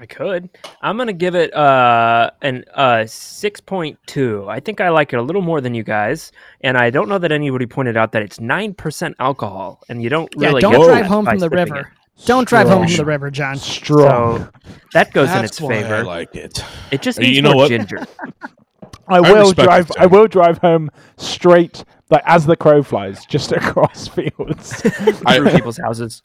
[0.00, 0.48] I could.
[0.82, 4.46] I'm gonna give it uh an uh six point two.
[4.48, 6.30] I think I like it a little more than you guys,
[6.60, 10.08] and I don't know that anybody pointed out that it's nine percent alcohol, and you
[10.08, 11.92] don't Yeah, really don't get drive that home by from the sipping river.
[12.26, 13.54] Don't drive home from the river, John.
[13.56, 13.60] It.
[13.60, 14.50] strong So
[14.92, 16.62] that goes in its why I like it.
[16.90, 17.68] It just You needs know more what?
[17.68, 18.06] ginger.
[19.08, 23.50] i will respect drive i will drive home straight like as the crow flies just
[23.60, 26.22] across fields through people's houses.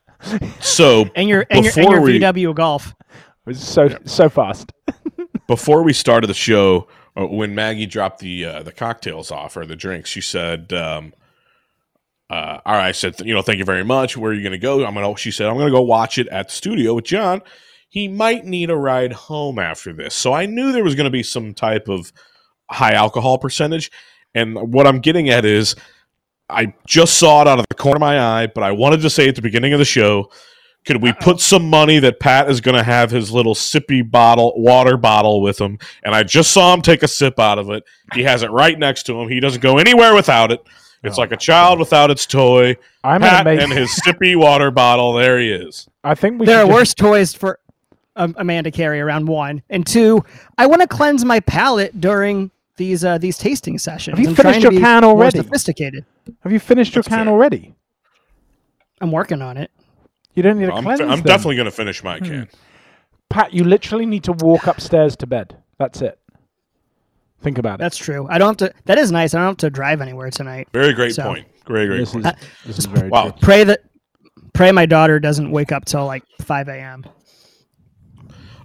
[0.60, 2.90] So And your, and your, and Before your we- VW Golf.
[3.10, 4.72] it was so so fast
[5.48, 9.66] before we started the show, uh, when Maggie dropped the uh, the cocktails off or
[9.66, 11.14] the drinks, she said, um,
[12.30, 14.18] uh, "All right." I said, "You know, thank you very much.
[14.18, 15.16] Where are you going to go?" I'm gonna.
[15.18, 17.42] She said, "I'm going to go watch it at the studio with John.
[17.90, 21.12] He might need a ride home after this." So I knew there was going to
[21.12, 22.12] be some type of
[22.70, 23.92] high alcohol percentage,
[24.34, 25.76] and what I'm getting at is,
[26.50, 29.10] I just saw it out of the corner of my eye, but I wanted to
[29.10, 30.32] say at the beginning of the show.
[30.86, 34.54] Could we put some money that Pat is going to have his little sippy bottle,
[34.56, 35.80] water bottle with him?
[36.04, 37.84] And I just saw him take a sip out of it.
[38.14, 39.28] He has it right next to him.
[39.28, 40.60] He doesn't go anywhere without it.
[41.06, 42.78] It's Oh, like a child without its toy.
[43.04, 43.62] I'm Pat make.
[43.62, 45.14] and his sippy water bottle.
[45.14, 45.88] There he is.
[46.04, 47.60] I think we there are just- worse toys for
[48.16, 50.24] um, Amanda carry around one and two.
[50.58, 54.18] I want to cleanse my palate during these uh, these tasting sessions.
[54.18, 55.38] Have you I'm finished trying to your be can more already?
[55.40, 56.06] Sophisticated.
[56.42, 57.34] Have you finished your can fair.
[57.34, 57.76] already?
[59.02, 59.72] I'm working on it.
[60.34, 61.22] You don't need to I'm, cleanse I'm them.
[61.22, 62.08] definitely going to finish Hmm.
[62.08, 62.50] my can.
[63.30, 65.58] Pat, you literally need to walk upstairs to bed.
[65.78, 66.20] That's it.
[67.46, 67.84] Think about it.
[67.84, 68.26] That's true.
[68.28, 68.76] I don't have to.
[68.86, 69.36] That is nice.
[69.36, 70.68] I don't have to drive anywhere tonight.
[70.74, 71.46] Very great So- point.
[71.64, 72.26] Great, great This point.
[72.26, 72.34] is,
[72.66, 73.30] this is very Wow.
[73.30, 73.34] true.
[73.42, 73.82] Pray that.
[74.54, 77.06] Pray my daughter doesn't wake up till like 5 a.m.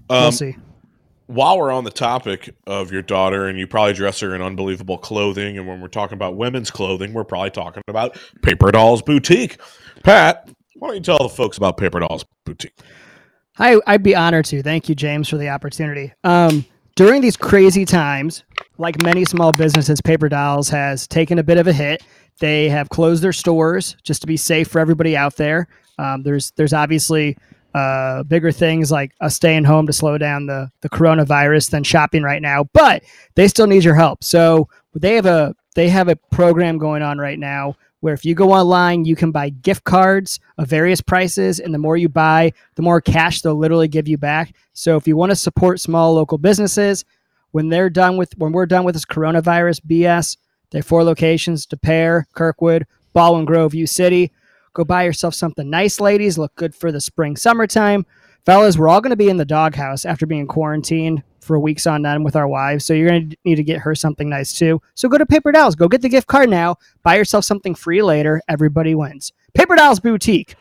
[0.09, 0.57] we'll Um, see.
[1.27, 4.97] while we're on the topic of your daughter, and you probably dress her in unbelievable
[4.99, 9.59] clothing, and when we're talking about women's clothing, we're probably talking about Paper Dolls Boutique.
[10.05, 12.79] Pat, why don't you tell the folks about Paper Dolls Boutique?
[13.59, 14.63] I, I'd be honored to.
[14.63, 16.13] Thank you, James, for the opportunity.
[16.25, 16.65] Um,
[16.95, 18.45] during these crazy times,
[18.79, 22.03] like many small businesses, Paper Dolls has taken a bit of a hit.
[22.39, 25.69] They have closed their stores just to be safe for everybody out there.
[25.99, 27.37] Um, there's there's obviously
[27.75, 32.23] uh, bigger things like us staying home to slow down the the coronavirus than shopping
[32.23, 33.03] right now, but
[33.35, 34.25] they still need your help.
[34.25, 38.35] So they have a they have a program going on right now where if you
[38.35, 42.53] go online, you can buy gift cards of various prices, and the more you buy,
[42.75, 44.55] the more cash they'll literally give you back.
[44.73, 47.05] So if you want to support small local businesses,
[47.53, 50.37] when they're done with when we're done with this coronavirus BS,
[50.71, 54.33] they have four locations: Des Peres, Kirkwood, Baldwin Grove, U City.
[54.73, 56.39] Go buy yourself something nice, ladies.
[56.39, 58.07] Look good for the spring, summertime.
[58.47, 62.05] Fellas, we're all going to be in the doghouse after being quarantined for weeks on
[62.07, 62.85] end with our wives.
[62.85, 64.81] So you're going to need to get her something nice too.
[64.95, 65.75] So go to Paper Dolls.
[65.75, 66.77] Go get the gift card now.
[67.03, 68.43] Buy yourself something free later.
[68.49, 69.33] Everybody wins.
[69.55, 70.55] Paper Dolls Boutique.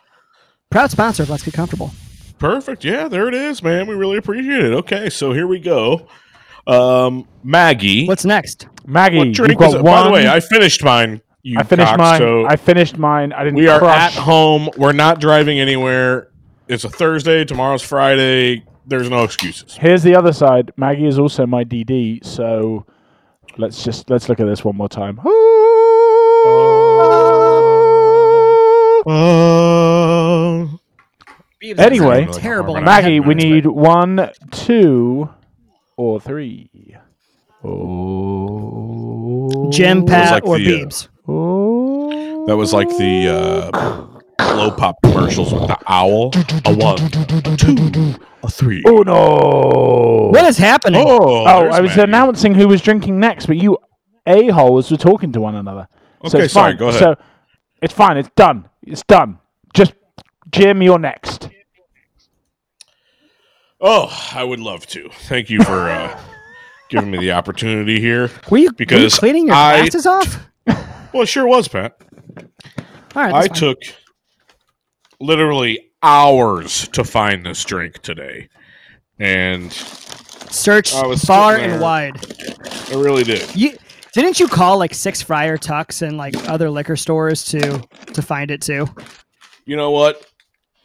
[0.69, 1.91] Proud sponsor of Let's Get Comfortable.
[2.37, 2.85] Perfect.
[2.85, 3.87] Yeah, there it is, man.
[3.87, 4.73] We really appreciate it.
[4.73, 6.07] Okay, so here we go.
[6.67, 8.67] Um, Maggie, What's next?
[8.85, 9.83] Maggie, what you've drink got is it?
[9.83, 9.93] one.
[9.93, 11.21] By the way, I finished mine.
[11.41, 12.19] You I finished cock, mine.
[12.19, 13.33] So I finished mine.
[13.33, 13.57] I didn't.
[13.57, 14.15] we are crush.
[14.15, 14.69] at home.
[14.77, 16.31] We're not driving anywhere.
[16.67, 17.43] It's a Thursday.
[17.45, 18.63] Tomorrow's Friday.
[18.89, 19.77] There's no excuses.
[19.77, 20.71] Here's the other side.
[20.75, 22.25] Maggie is also my DD.
[22.25, 22.85] So
[23.57, 25.19] let's just let's look at this one more time.
[31.61, 32.81] Anyway, Terrible.
[32.81, 35.29] Maggie, we need one, two,
[35.97, 36.69] or three.
[37.63, 40.89] Oh, Jim, was Pat, like or the, uh,
[41.27, 43.71] Oh, That was like the uh,
[44.53, 46.31] blow pop commercials with the owl.
[46.65, 48.83] A one, a two, a three.
[48.87, 50.29] oh no!
[50.31, 51.03] What is happening?
[51.05, 52.01] Oh, Oh, I was Maggie.
[52.03, 53.77] announcing who was drinking next, but you
[54.27, 55.87] a holes were talking to one another.
[56.25, 56.77] so Okay, it's sorry, fine.
[56.79, 56.99] go ahead.
[56.99, 57.15] So
[57.81, 58.17] it's fine.
[58.17, 58.69] It's done.
[58.83, 59.39] It's done.
[59.73, 59.93] Just
[60.51, 61.49] Jim, you're next.
[63.81, 65.09] Oh, I would love to.
[65.09, 66.19] Thank you for uh,
[66.89, 68.29] giving me the opportunity here.
[68.49, 70.45] Were you, were you because cleaning your I- glasses off?
[71.13, 71.95] Well, it sure was, Pat.
[73.15, 73.55] All right, I fine.
[73.55, 73.77] took
[75.19, 78.47] literally hours to find this drink today,
[79.19, 80.93] and searched
[81.25, 82.13] far and wide.
[82.91, 83.53] I really did.
[83.55, 83.77] You
[84.13, 87.79] didn't you call like six Friar Tucks and like other liquor stores to
[88.13, 88.87] to find it too?
[89.65, 90.25] You know what?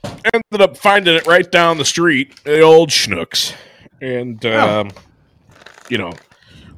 [0.05, 3.55] Ended up finding it right down the street, the old Schnucks,
[4.03, 4.81] and Oh.
[4.81, 4.91] um,
[5.89, 6.13] you know,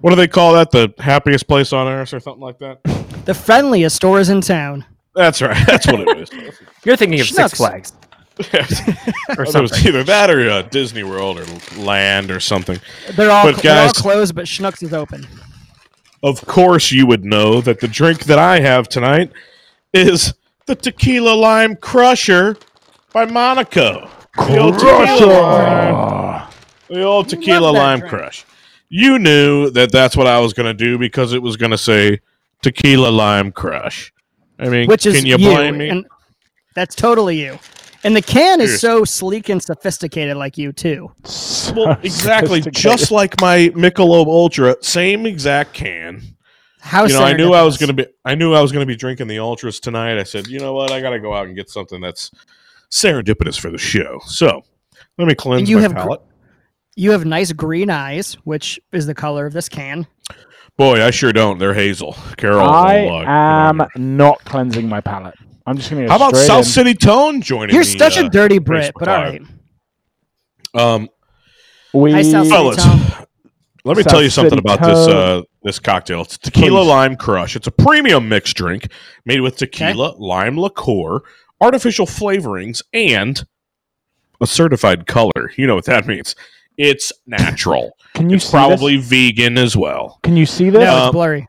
[0.00, 0.70] what do they call that?
[0.70, 2.80] The happiest place on earth, or something like that.
[3.26, 4.84] The friendliest stores in town.
[5.16, 5.57] That's right.
[5.66, 6.61] That's what it is.
[6.85, 7.50] You're thinking of Schnucks.
[7.50, 7.92] Six Flags
[9.38, 9.59] or something.
[9.59, 11.46] it was either that or uh, Disney World or
[11.81, 12.79] Land or something.
[13.14, 15.26] They're all But they're all closed, but Schnucks is open.
[16.22, 19.33] Of course, you would know that the drink that I have tonight
[19.94, 20.35] is
[20.66, 22.57] the Tequila Lime Crusher
[23.12, 24.11] by Monaco.
[24.37, 26.48] The old tequila lime,
[26.88, 28.11] the old tequila lime drink.
[28.11, 28.44] crush.
[28.90, 31.79] You knew that that's what I was going to do because it was going to
[31.79, 32.20] say
[32.61, 34.12] tequila lime crush.
[34.58, 35.88] I mean, Which is can you you, blame me?
[35.88, 36.06] and
[36.74, 37.58] that's totally you.
[38.04, 41.10] And the can is so sleek and sophisticated, like you too.
[41.74, 46.22] well, exactly, just like my Michelob Ultra, same exact can.
[46.80, 48.82] How you know, I knew I was going to be I knew I was going
[48.82, 50.18] to be drinking the ultras tonight.
[50.18, 50.92] I said, "You know what?
[50.92, 52.30] I got to go out and get something that's
[52.90, 54.62] serendipitous for the show." So,
[55.18, 56.22] let me cleanse you my have gr- palate.
[56.94, 60.06] You have nice green eyes, which is the color of this can.
[60.76, 61.58] Boy, I sure don't.
[61.58, 62.14] They're hazel.
[62.36, 62.68] Carol.
[62.68, 65.34] I will, am get not cleansing my palate.
[65.66, 66.64] I'm just going to How about South in.
[66.64, 69.48] City Tone joining You're the, such a uh, dirty Brit, but all Live?
[70.74, 70.82] right.
[70.82, 71.08] Um,
[71.92, 72.84] We Hi, South fellas,
[73.84, 76.22] let me South tell you something City about this uh, this cocktail.
[76.22, 76.88] It's tequila Please.
[76.88, 77.56] lime crush.
[77.56, 78.88] It's a premium mixed drink
[79.24, 81.20] made with tequila, lime liqueur,
[81.60, 83.44] artificial flavorings, and
[84.40, 85.50] a certified color.
[85.56, 86.36] You know what that means.
[86.76, 87.96] It's natural.
[88.14, 89.08] Can you it's see probably this?
[89.08, 90.18] vegan as well.
[90.22, 90.82] Can you see this?
[90.84, 91.48] No, Um, it's blurry.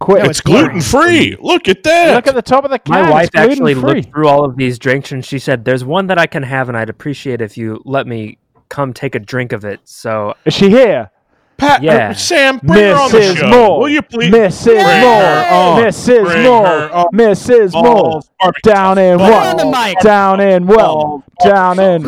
[0.00, 1.36] Quick, no, It's it's gluten free.
[1.40, 2.14] Look at that.
[2.14, 3.04] look at the top of the can.
[3.04, 6.08] My wife it's actually looked through all of these drinks and she said, "There's one
[6.08, 9.52] that I can have, and I'd appreciate if you let me come take a drink
[9.52, 11.10] of it." So Is she here?
[11.56, 12.08] Pat, Yeah.
[12.10, 13.36] uh, Sam, bring her on the Mrs.
[13.36, 13.48] show.
[13.50, 13.78] Moore.
[13.82, 14.32] Will you please?
[14.34, 14.64] Mrs.
[14.64, 15.52] Bring her Moore.
[15.60, 15.82] on.
[15.84, 16.24] Mrs.
[16.24, 16.66] Bring Moore.
[16.66, 17.06] her on.
[17.12, 17.72] Mrs.
[17.72, 17.84] Moore.
[17.84, 18.30] Balls,
[18.64, 20.00] Down sauce, in balls, Put her on the what?
[20.02, 21.24] Down in well.
[21.44, 22.02] Down in.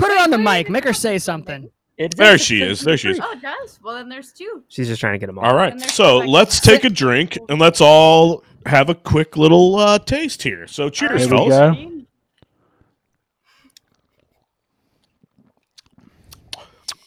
[0.00, 0.68] Put her, on the mic.
[0.70, 1.70] Make her say something.
[2.16, 2.80] There she is.
[2.80, 3.20] There she is.
[3.22, 3.78] Oh, it does.
[3.84, 4.64] Well, then there's two.
[4.68, 5.44] she's just trying to get them all.
[5.44, 5.78] All right.
[5.80, 10.66] So let's take a drink and let's all have a quick little uh, taste here.
[10.66, 11.76] So cheers, Here we fellas.
[11.76, 12.00] go.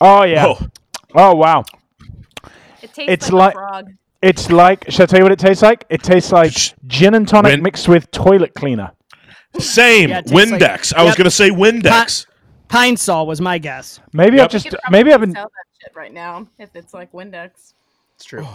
[0.01, 0.45] Oh yeah.
[0.47, 0.67] Oh,
[1.15, 1.63] Oh wow.
[2.81, 3.91] It tastes It's like, like- a frog.
[4.21, 4.89] It's like.
[4.89, 5.85] Should I tell you what it tastes like?
[5.89, 8.91] It tastes like Sh- gin and tonic When- mixed with toilet cleaner.
[9.59, 10.09] same.
[10.09, 10.93] Yeah, it tastes like- Windex.
[10.93, 12.25] I was going to say Windex.
[12.73, 13.99] Pine Sol was my guess.
[14.13, 14.45] Maybe Yep.
[14.45, 14.65] I've just.
[14.65, 15.33] You could probably Maybe I've been.
[15.33, 17.73] sell that shit right now if it's like Windex.
[18.15, 18.47] It's true.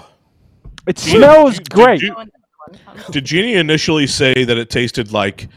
[0.88, 2.00] It smells did great.
[2.02, 2.31] you- No one-
[2.72, 5.48] no one- Did Jeannie initially say that it tasted like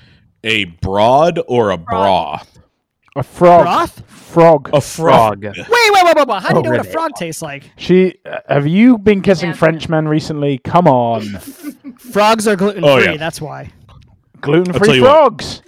[0.43, 2.39] a broad or a bra?
[3.15, 3.63] A frog.
[3.63, 4.03] Broth?
[4.07, 4.69] Frog.
[4.73, 5.43] A frog.
[5.43, 5.43] Frog.
[5.43, 6.41] Wait, wait, wait, wait, wait.
[6.43, 7.69] How do you know what a frog tastes like?
[7.77, 8.15] She.
[8.25, 9.55] Uh, have you been kissing Yeah.
[9.55, 10.59] Frenchmen recently?
[10.59, 11.23] Come on.
[11.97, 12.89] Frogs are gluten free.
[12.91, 13.17] Oh, yeah.
[13.17, 13.71] That's why.
[14.41, 15.09] Gluten I'll tell free you what.
[15.11, 15.61] frogs.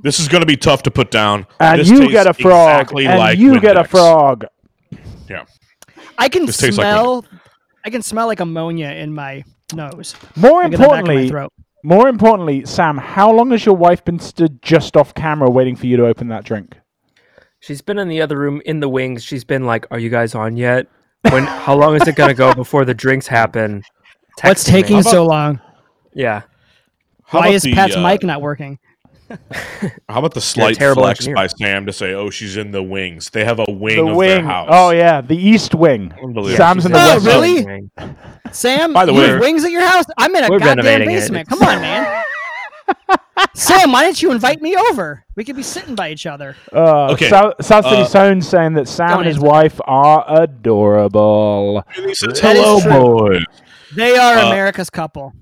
[0.00, 1.46] This is going to be tough to put down.
[1.60, 2.80] And This you get a frog.
[2.80, 4.46] Exactly and like you get a frog.
[5.28, 5.44] Yeah.
[6.18, 7.24] I can This tastes like smell.
[7.84, 10.14] I can smell like ammonia in my nose.
[10.34, 11.48] More Like in the back of my importantly,
[11.84, 15.86] more importantly, Sam, how long has your wife been stood just off camera waiting for
[15.86, 16.76] you to open that drink?
[17.60, 19.22] She's been in the other room in the wings.
[19.24, 20.86] She's been like, "Are you guys on yet?
[21.30, 21.44] When?
[21.44, 23.82] How long is it gonna go before the drinks happen?"
[24.42, 24.82] What's Texting me.
[24.82, 25.60] taking about- so long?
[26.14, 26.42] Yeah.
[27.26, 28.78] How Why is the, Pat's uh, mic not working?
[30.08, 31.34] How about the slight terrible flex engineer.
[31.34, 33.30] by Sam to say, "Oh, she's in the wings"?
[33.30, 34.28] They have a wing the of wing.
[34.28, 34.68] their house.
[34.70, 36.12] Oh yeah, the east wing.
[36.54, 37.26] Sam's in the Oh, west.
[37.26, 37.64] really?
[37.64, 37.90] Wing.
[38.52, 40.04] Sam, By the you way- have wings at your house?
[40.16, 41.14] I'm in a We're goddamn renovating it.
[41.20, 41.48] basement.
[41.48, 42.22] Come on, man.
[43.54, 45.24] Sam, why didn't you invite me over?
[45.34, 46.54] We could be sitting by each other.
[46.72, 49.46] Uh, Okay, South, South City uh, Sone's saying that Sam and his answer.
[49.48, 51.82] wife are adorable.
[51.96, 52.90] And he says, "Hello, true.
[52.92, 53.44] boys."
[53.96, 55.32] They are Uh, America's couple.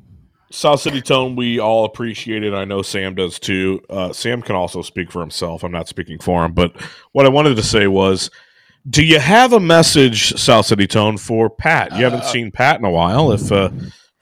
[0.54, 2.54] South City Tone, we all appreciate it.
[2.54, 3.82] I know Sam does too.
[3.90, 5.64] Uh, Sam can also speak for himself.
[5.64, 8.30] I'm not speaking for him, but what I wanted to say was,
[8.88, 11.96] do you have a message, South City Tone, for Pat?
[11.96, 13.32] You haven't seen Pat in a while.
[13.32, 13.70] If uh,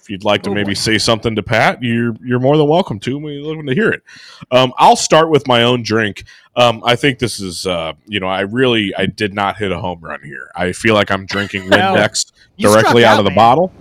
[0.00, 3.18] if you'd like to maybe say something to Pat, you're you're more than welcome to.
[3.18, 4.02] We're looking to hear it.
[4.50, 6.24] Um, I'll start with my own drink.
[6.56, 9.78] Um, I think this is, uh, you know, I really I did not hit a
[9.78, 10.50] home run here.
[10.56, 11.62] I feel like I'm drinking.
[11.70, 13.36] Windex directly out out, of the man.
[13.36, 13.72] bottle.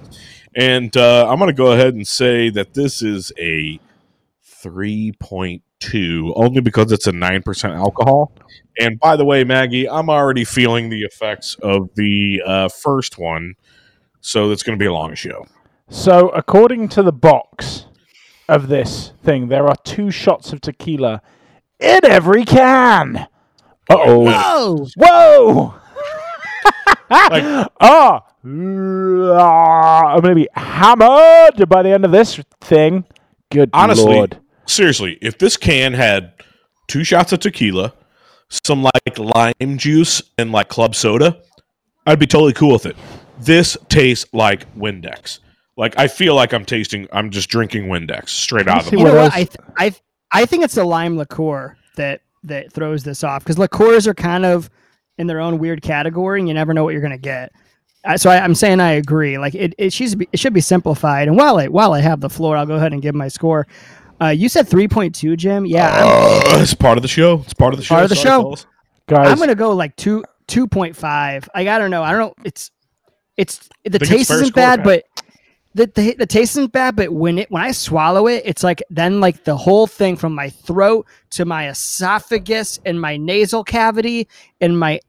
[0.56, 3.80] And uh, I'm going to go ahead and say that this is a
[4.64, 8.34] 3.2, only because it's a 9% alcohol.
[8.80, 13.56] And by the way, Maggie, I'm already feeling the effects of the uh, first one.
[14.20, 15.46] So it's going to be a long show.
[15.90, 17.86] So, according to the box
[18.48, 21.22] of this thing, there are two shots of tequila
[21.80, 23.28] in every can.
[23.90, 24.88] Uh oh.
[24.96, 25.74] Whoa!
[25.76, 26.94] Whoa!
[27.32, 28.24] Like- Ah!
[28.44, 33.06] I'm going to be hammered by the end of this thing.
[33.52, 34.40] Good Honestly, lord.
[34.66, 36.34] seriously, if this can had
[36.88, 37.94] two shots of tequila,
[38.50, 41.42] some like lime juice, and like club soda,
[42.08, 42.96] I'd be totally cool with it.
[43.40, 45.40] This tastes like Windex.
[45.78, 47.08] Like I feel like I'm tasting.
[47.12, 49.34] I'm just drinking Windex straight out of see the You know what what?
[49.34, 53.44] I, th- I, th- I think it's the lime liqueur that that throws this off
[53.44, 54.70] because liqueurs are kind of
[55.22, 57.54] in their own weird category, and you never know what you're gonna get.
[58.04, 59.38] Uh, so I, I'm saying I agree.
[59.38, 61.28] Like it, it should be it should be simplified.
[61.30, 63.68] And while I while I have the floor, I'll go ahead and give my score.
[64.20, 65.66] Uh, you said 3.2, Jim.
[65.66, 67.42] Yeah, Uh, it's part of the show.
[67.44, 67.96] It's part of the show.
[67.96, 68.42] Part of the Sorry, show.
[68.42, 68.66] fellas.
[69.08, 71.48] Guys, I'm gonna go like two two point five.
[71.56, 72.04] I gotta know.
[72.04, 72.34] I don't know.
[72.44, 72.72] It's
[73.38, 74.86] it's the think it's taste isn't score, bad, Pat.
[74.86, 75.04] but
[75.74, 76.96] the, the the taste isn't bad.
[76.96, 80.34] But when it when I swallow it, it's like then like the whole thing from
[80.36, 84.28] my throat to my esophagus and my nasal cavity
[84.60, 85.00] and my.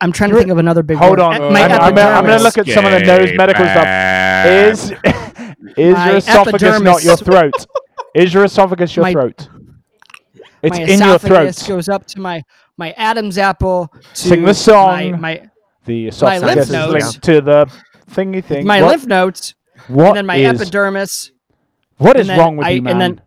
[0.00, 0.96] I'm trying to think of another big.
[0.96, 1.20] Hold word.
[1.20, 1.42] on.
[1.42, 4.46] Uh, My I'm, I'm, I'm going to look at some of the nose medical stuff.
[4.46, 4.92] Is
[5.76, 7.66] is My your esophagus not your throat?
[8.14, 9.48] Is your esophagus your My- throat?
[10.62, 11.76] It's in your esophagus throat.
[11.76, 12.42] goes up to my
[12.76, 15.12] my Adam's apple to Sing the song.
[15.12, 15.50] My my,
[15.84, 16.92] The esophagus lymph is nodes.
[16.92, 17.66] linked to the
[18.10, 18.66] thingy thing.
[18.66, 19.54] my what, lymph nodes,
[19.88, 21.32] what and then my is- epidermis.
[21.98, 22.92] What and is then wrong with I, you, man?
[22.92, 23.20] And then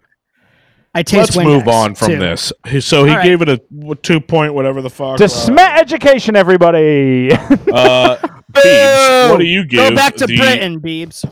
[0.94, 2.20] I taste Let's move on from too.
[2.20, 2.52] this.
[2.82, 3.24] So he All right.
[3.26, 3.62] gave it a
[4.02, 5.18] two point whatever the fuck.
[5.20, 7.32] to Smet education, everybody.
[7.72, 8.18] Uh,
[8.52, 9.90] Beebs, what do you give?
[9.92, 11.24] Go back to the- Britain, Beebs.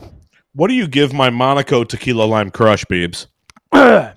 [0.54, 3.26] What do you give my Monaco tequila lime crush, Beebs?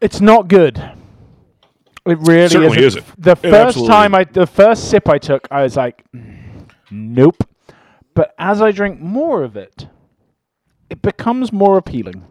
[0.00, 0.78] it's not good.
[2.06, 3.02] It really Certainly isn't.
[3.02, 3.20] isn't.
[3.22, 6.04] The It first time I, the first sip I took, I was like,
[6.90, 7.42] nope.
[8.14, 9.88] But as I drink more of it,
[10.90, 12.24] it becomes more appealing.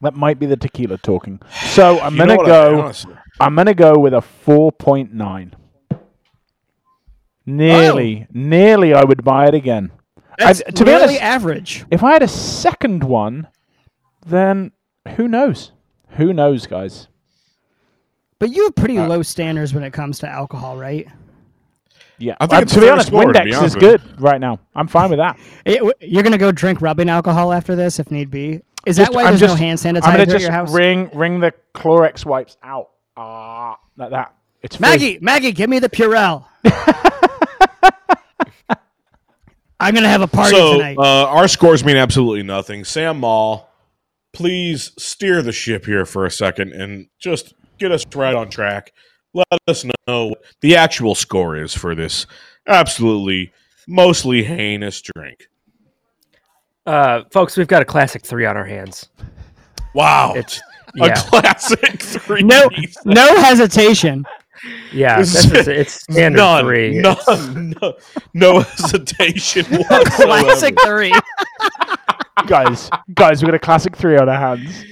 [0.00, 1.40] That might be the tequila talking.
[1.70, 2.92] So I'm gonna what I- go.
[3.40, 5.54] I'm gonna go with a four point nine.
[7.44, 9.90] Nearly, nearly, I would buy it again.
[10.40, 11.84] I- That's to be nearly honest, average.
[11.90, 13.48] if I had a second one,
[14.24, 14.72] then
[15.16, 15.72] who knows?
[16.10, 17.08] Who knows, guys?
[18.38, 21.06] But you have pretty Uh, low standards when it comes to alcohol, right?
[22.18, 24.40] Yeah, I think Uh, to be honest, score, to be Windex honest is good right
[24.40, 24.60] now.
[24.74, 25.38] I'm fine with that.
[25.66, 28.60] It- you're gonna go drink rubbing alcohol after this if need be.
[28.86, 30.52] Is Just- that why I'm there's just- no hand sanitizer I'm gonna at just your
[30.52, 30.72] house?
[30.72, 32.90] wring wring the Clorox wipes out.
[33.16, 34.34] Ah, like that.
[34.62, 34.88] It's free.
[34.88, 36.44] Maggie, Maggie, give me the Purell.
[39.80, 40.96] I'm gonna have a party so tonight.
[40.98, 42.84] uh, our scores mean absolutely nothing.
[42.84, 43.68] Sam Mall,
[44.32, 48.92] please steer the ship here for a second and just get us right on track.
[49.34, 52.26] Let us know what the actual score is for this
[52.66, 53.52] absolutely
[53.88, 55.48] mostly heinous drink.
[56.86, 59.08] Uh, folks, we've got a classic three on our hands.
[59.94, 60.58] Wow, It's
[61.00, 62.42] a yeah, classic three.
[62.42, 62.68] no,
[63.04, 64.24] no hesitation.
[64.92, 65.18] yeah.
[65.18, 66.98] This This is- is, it's standard None, three.
[66.98, 67.94] none, no,
[68.34, 70.42] no hesitation whatsoever.
[70.44, 71.12] Classic three.
[72.46, 74.84] guys, guys, we got a classic three on our hands.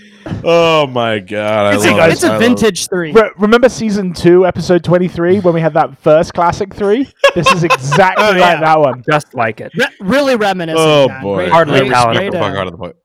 [0.45, 1.67] Oh my god!
[1.67, 3.13] I It's love a, it's I a love vintage three.
[3.13, 7.09] Re- remember season two, episode twenty-three, when we had that first classic three?
[7.35, 9.03] This is exactly Oh, like that one.
[9.11, 9.73] Just like it.
[9.77, 10.87] Re- really reminiscent.
[10.87, 11.23] Oh John.
[11.23, 12.97] boy, Great- Hardly I great- the fuck out of the point.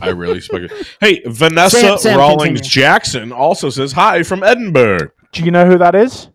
[0.00, 0.86] I really respect it.
[1.00, 2.62] Hey, Vanessa Sam- Sam, Rawlings continue.
[2.70, 5.10] Jackson also says hi from Edinburgh.
[5.32, 6.28] Do you know who that is?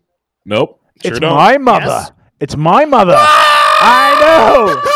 [0.44, 1.34] Nope, sure it's don't.
[1.34, 1.86] my mother.
[1.86, 2.12] Yes.
[2.38, 3.14] It's my mother.
[3.16, 3.62] Ah!
[3.80, 4.92] I know.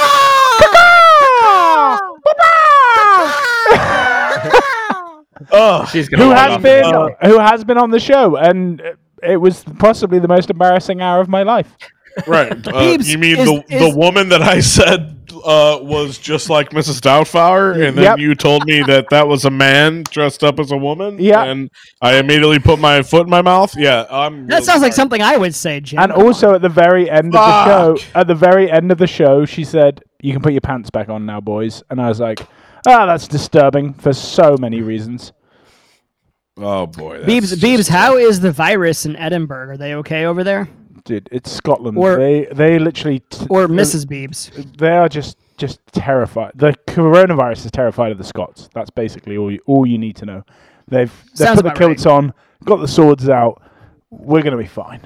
[5.52, 5.88] Ugh.
[5.88, 8.82] She's gonna who has been the who has been on the show, and
[9.22, 11.74] it was possibly the most embarrassing hour of my life.
[12.26, 12.50] right.
[12.66, 16.50] Uh, Biebs, you mean is- the is- the woman that I said uh, was just
[16.50, 17.00] like Mrs.
[17.00, 18.18] Doubtfire, and then Yep.
[18.18, 21.16] you told me that that was a man dressed up as a woman.
[21.18, 21.44] Yeah.
[21.44, 21.70] and
[22.02, 23.74] I immediately put my foot in my mouth.
[23.76, 24.46] Yeah, I'm.
[24.48, 25.98] That really sounds like something I would say, Jim.
[26.00, 29.06] And also at the very end of the show, at the very end of the
[29.06, 32.20] show, she said, "You can put your pants back on now, boys." And I was
[32.20, 32.40] like,
[32.86, 35.32] "Ah, that's disturbing for so many reasons."
[36.56, 39.70] Oh boy, that's Beebs, Beebs, how is the virus in Edinburgh?
[39.70, 40.68] Are they okay over there?
[41.04, 41.96] Dude, it's Scotland.
[41.96, 44.04] Or- they they literally t- Or uh, Mrs.
[44.04, 44.76] Beebs?
[44.76, 46.52] they are just just terrified.
[46.54, 48.68] The coronavirus is terrified of the Scots.
[48.74, 50.44] That's basically all you, all you need to know.
[50.88, 53.62] They've they Sounds put the about kilts on, got the swords out.
[54.10, 55.00] We're gonna be fine.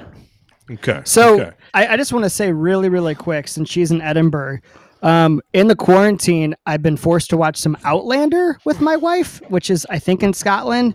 [0.70, 1.02] Okay.
[1.04, 1.56] So okay.
[1.74, 4.60] I, I just want to say really, really quick, since she's in Edinburgh,
[5.04, 9.70] um, in the quarantine, I've been forced to watch some Outlander with my wife, which
[9.70, 10.94] is I think in Scotland,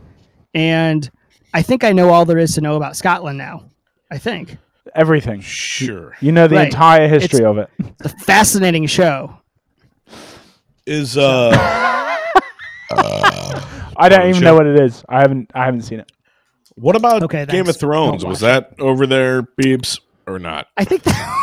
[0.54, 1.10] and
[1.54, 3.70] I think I know all there is to know about Scotland now.
[4.12, 4.58] I think
[4.96, 5.40] Everything.
[5.40, 6.16] sure.
[6.20, 6.66] You know the Right.
[6.66, 7.70] entire history It's- of it.
[8.04, 9.38] it's a fascinating show.
[10.88, 11.52] Is uh.
[12.92, 14.40] I don't even show.
[14.46, 15.04] know what it is.
[15.10, 16.12] I haven't I haven't seen it.
[16.76, 17.70] What about Okay, Game thanks.
[17.72, 18.24] of Thrones?
[18.26, 20.68] Was watch that over there, Beebs, or not?
[20.78, 21.36] I think that,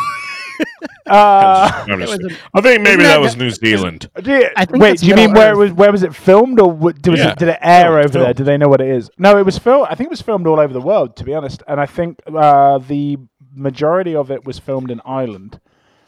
[1.09, 4.09] Uh, I'm was a- I think maybe that that was New Zealand.
[4.21, 6.13] do you- I think wait, do you mean Middle where it was where was it
[6.13, 7.31] filmed or what, did, was Yeah.
[7.31, 8.33] it, did it air No, it's over there?
[8.33, 9.09] Do they know what it is?
[9.17, 9.87] No, it was filmed.
[9.89, 11.63] I think it was filmed all over the world, to be honest.
[11.65, 13.17] And I think uh, the
[13.53, 15.61] majority of it was filmed in Ireland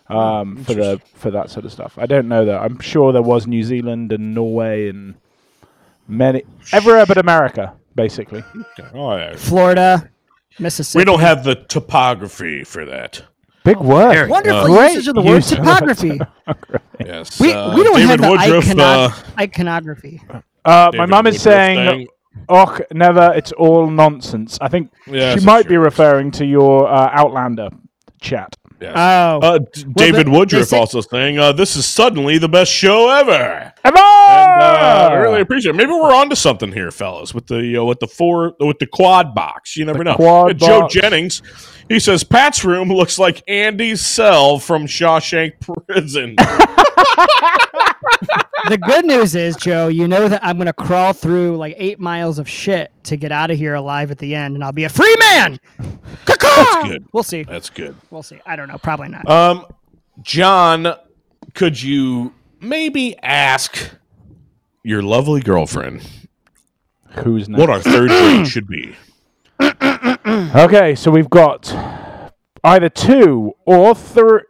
[0.09, 1.97] um, for the for that sort of stuff.
[1.97, 2.59] I don't know that.
[2.61, 5.15] I'm sure there was New Zealand and Norway and
[6.09, 6.43] many
[6.73, 8.43] everywhere but America, basically.
[8.93, 9.35] Oh, yeah.
[9.37, 10.09] Florida,
[10.59, 10.99] Mississippi.
[10.99, 13.23] We don't have the topography for that.
[13.63, 14.13] Big word.
[14.13, 16.19] Very wonderful Great usage of the word use of the topography.
[16.99, 17.39] Yes.
[17.39, 20.21] We, uh, we don't David have the Woodruff, iconog- uh, iconography.
[20.29, 22.07] Uh, my David mum is Woodruff saying, thing.
[22.49, 23.31] "Och, never.
[23.35, 25.69] It's all nonsense." I think Yeah, she might true.
[25.69, 27.69] be referring to your uh, Outlander
[28.19, 28.55] chat.
[28.81, 28.93] Yes.
[28.95, 32.71] Oh, Uh, D- David they- Woodruff they also saying, uh, "This is suddenly the best
[32.71, 33.97] show ever." Ever!
[33.97, 35.77] And uh, I really appreciate it.
[35.77, 39.35] Maybe we're onto something here, fellas, with the uh, with the four with the quad
[39.35, 39.75] box.
[39.75, 40.15] You never know.
[40.15, 40.93] quad Uh, Joe box.
[40.93, 41.41] Jennings,
[41.89, 46.35] he says Pat's room looks like Andy's cell from Shawshank Prison.
[48.69, 51.99] the good news is, Joe, you know that I'm going to crawl through like eight
[51.99, 54.83] miles of shit to get out of here alive at the end, and I'll be
[54.83, 55.59] a free man.
[56.25, 57.05] That's good.
[57.11, 57.43] We'll see.
[57.43, 57.95] That's good.
[58.09, 58.39] We'll see.
[58.45, 58.77] I don't know.
[58.77, 59.27] Probably not.
[59.29, 59.65] Um,
[60.21, 60.93] John,
[61.53, 63.91] could you maybe ask
[64.83, 66.07] your lovely girlfriend
[67.23, 67.59] Who's next?
[67.59, 68.95] what our third drink should be?
[69.61, 71.73] Okay, so we've got
[72.63, 74.41] either two or three.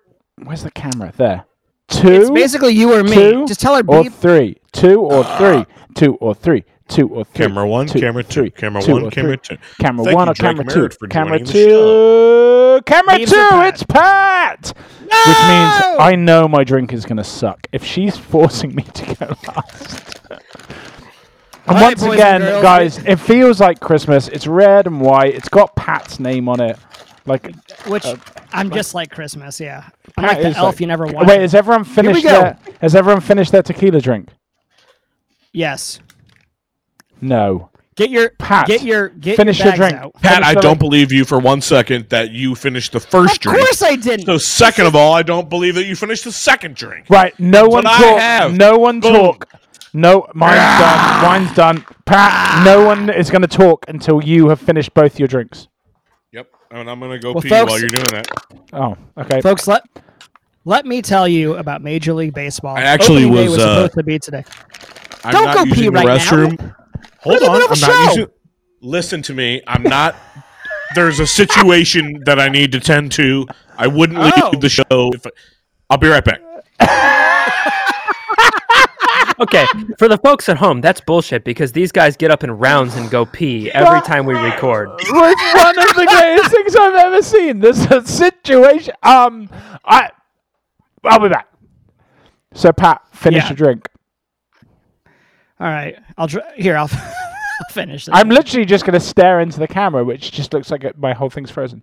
[0.43, 1.11] Where's the camera?
[1.15, 1.45] There.
[1.89, 2.07] Two.
[2.07, 3.13] it's basically you or me.
[3.13, 4.13] two Just tell her or beep.
[4.13, 4.57] three.
[4.71, 5.37] Two or ah.
[5.37, 5.75] three.
[5.95, 6.63] Two or three.
[6.87, 7.45] Two or three.
[7.45, 9.57] Camera one, two, camera two, three, camera two one, or camera three.
[9.57, 9.63] two.
[9.79, 10.79] Camera Thank one you, or camera Drake two.
[10.79, 12.81] Merritt, for Camera two.
[12.85, 13.35] Camera Beams two.
[13.35, 13.73] Pat.
[13.73, 14.73] It's Pat.
[15.01, 19.35] Which means I know my drink is gonna suck if she's forcing me to go
[19.47, 20.19] last.
[20.29, 20.39] And
[21.67, 24.27] All right, once boys and again, guys, it feels like Christmas.
[24.27, 25.35] It's red and white.
[25.35, 26.79] It's got Pat's name on it.
[27.30, 27.55] Like,
[27.88, 28.15] Which uh,
[28.51, 29.59] I'm just like Christmas.
[29.59, 31.27] Yeah, I'm like the elf like- you never wanted.
[31.30, 32.30] wait, has everyone finished go.
[32.30, 32.57] their?
[32.82, 34.30] Has everyone finished their tequila drink?
[35.53, 35.99] yes.
[37.21, 37.69] No.
[37.95, 39.93] Get your Pat, Get your get finish your your drink.
[39.95, 40.13] out.
[40.21, 40.80] Pat, Finish I don't drink.
[40.80, 43.57] believe you for one second that you finished the first Of drink.
[43.59, 44.25] Of course I didn't.
[44.25, 47.07] So, second of all, I don't believe that you finished the second drink.
[47.09, 47.38] Right.
[47.38, 48.19] No one what I talk.
[48.21, 48.53] have.
[48.57, 49.13] No one Boom.
[49.13, 49.49] talk.
[49.93, 50.61] No, mine's done.
[50.61, 51.21] Ah.
[51.25, 51.86] Mine's done.
[52.05, 55.67] Pat, no one is going to talk until you have finished both your drinks.
[56.72, 56.80] Yep.
[56.82, 58.28] And I'm gonna go Well, pee folks- while you're doing that.
[58.74, 59.41] Oh, okay.
[59.41, 59.84] Folks, let
[60.65, 62.76] let me tell you about Major League Baseball.
[62.78, 64.43] I actually Opening day was, was uh, supposed to be today.
[65.24, 66.26] I'm Don't not go pee using the right now.
[66.30, 67.53] Hold in the on.
[67.53, 68.28] middle of I'm a not using.
[68.82, 69.61] Listen to me.
[69.67, 70.15] I'm not.
[70.95, 73.45] There's a situation that I need to tend to.
[73.78, 74.51] I wouldn't leave Oh.
[74.59, 74.84] the show.
[75.13, 75.30] If I,
[75.89, 76.41] I'll be right back.
[79.41, 79.65] Okay,
[79.97, 83.09] for the folks at home, that's bullshit because these guys get up in rounds and
[83.09, 84.89] go pee every time we record.
[84.99, 85.29] It's one
[85.79, 87.59] of the greatest things I've ever seen.
[87.59, 87.85] This
[88.17, 88.93] situation.
[89.01, 89.49] Um,
[89.85, 90.09] I,
[91.05, 91.47] I'll be back.
[92.53, 93.49] So Pat, finish Yeah.
[93.49, 93.87] your drink.
[95.59, 96.75] All right, I'll dr- here.
[96.77, 98.05] I'll, I'll finish.
[98.05, 98.15] This.
[98.15, 101.13] I'm literally just going to stare into the camera, which just looks like it, my
[101.13, 101.81] whole thing's frozen.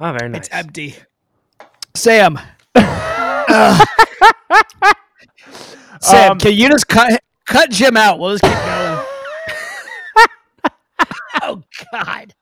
[0.00, 0.46] Oh, very nice.
[0.46, 0.94] It's empty.
[1.94, 2.38] Sam.
[6.00, 8.18] Sam, Um, can you just cut cut Jim out?
[8.18, 9.04] We'll just keep going.
[11.42, 11.62] oh
[11.92, 12.34] God.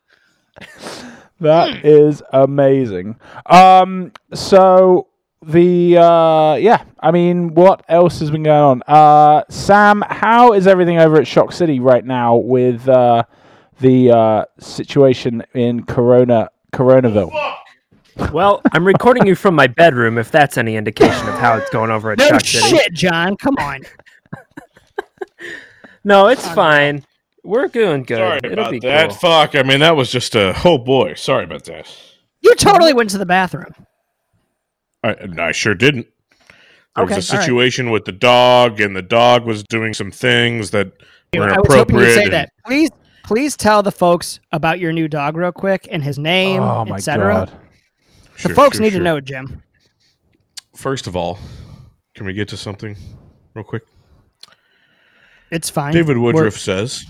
[1.40, 3.16] That is amazing.
[3.46, 5.06] Um, so
[5.42, 8.82] the uh, yeah, I mean, what else has been going on?
[8.86, 13.22] Uh, Sam, how is everything over at Shock City right now with uh,
[13.80, 17.30] the uh, situation in Corona, Coronaville?
[18.32, 21.90] Well, I'm recording you from my bedroom if that's any indication of how it's going
[21.90, 22.76] over at No Chuck City.
[22.76, 23.36] shit, John.
[23.36, 23.80] Come on.
[26.04, 27.04] No, it's fine.
[27.44, 28.18] We're doing good.
[28.18, 29.10] Sorry It'll about be that.
[29.10, 29.18] cool.
[29.18, 29.54] Fuck.
[29.54, 30.54] I mean, that was just a.
[30.64, 31.14] Oh boy.
[31.14, 31.86] Sorry about that.
[32.40, 33.74] You totally went to the bathroom.
[35.04, 36.06] I, I sure didn't.
[36.96, 37.44] There Okay, was a all right.
[37.44, 40.92] situation with the dog, and the dog was doing some things that
[41.34, 42.14] were I was hoping you'd inappropriate.
[42.14, 42.52] say and- that.
[42.66, 42.90] Please,
[43.24, 47.48] please tell the folks about your new dog real quick and his name, Oh etc.
[48.42, 48.50] god!
[48.50, 49.00] The folks sure, need sure.
[49.00, 49.62] to know, Jim.
[50.76, 51.38] First of all,
[52.14, 52.96] can we get to something
[53.54, 53.82] real quick?
[55.50, 55.92] It's fine.
[55.92, 57.04] David We're- Woodruff says,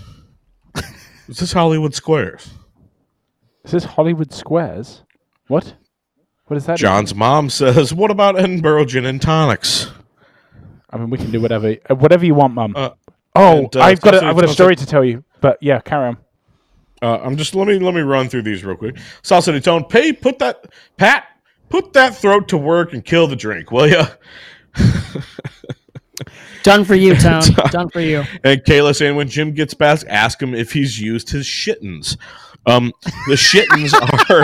[1.27, 2.51] "Is this Hollywood Squares?"
[3.65, 5.03] Is this Hollywood Squares?
[5.47, 5.75] What?
[6.45, 6.77] What is that?
[6.77, 9.91] John's mom says, "What about Edinburgh gin and tonics?"
[10.89, 12.73] I mean, we can do whatever, uh, whatever you want, Mum.
[12.75, 12.89] Uh,
[13.35, 15.23] oh, and, uh, I've got, a, Sausage I've got a story to tell you.
[15.39, 16.17] But yeah, carry on.
[17.01, 18.95] Uh, I'm just let me let me run through these real quick.
[19.23, 20.65] Salsa de Tone, pay put that
[20.97, 21.25] Pat
[21.69, 24.07] put that throat to work and kill the drink, will ya?
[26.63, 27.43] Done for you, Tone.
[27.71, 28.23] Done for you.
[28.43, 32.17] And Kayla saying when Jim gets back, ask him if he's used his shittens.
[32.65, 32.91] Um,
[33.27, 33.93] the shittens
[34.29, 34.43] are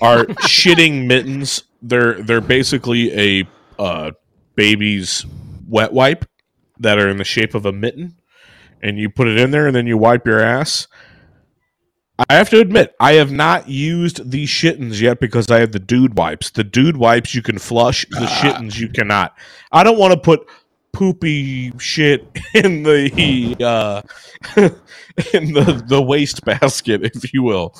[0.00, 1.64] are shitting mittens.
[1.82, 3.48] They're they're basically a
[3.78, 4.10] uh,
[4.56, 5.24] baby's
[5.68, 6.24] wet wipe
[6.80, 8.16] that are in the shape of a mitten,
[8.82, 10.88] and you put it in there and then you wipe your ass.
[12.18, 15.80] I have to admit, I have not used these shittens yet because I have the
[15.80, 16.50] dude wipes.
[16.50, 19.36] The dude wipes you can flush, the shittens you cannot.
[19.72, 20.46] I don't want to put
[20.92, 24.02] poopy shit in the uh,
[25.32, 27.74] in the the waste basket, if you will.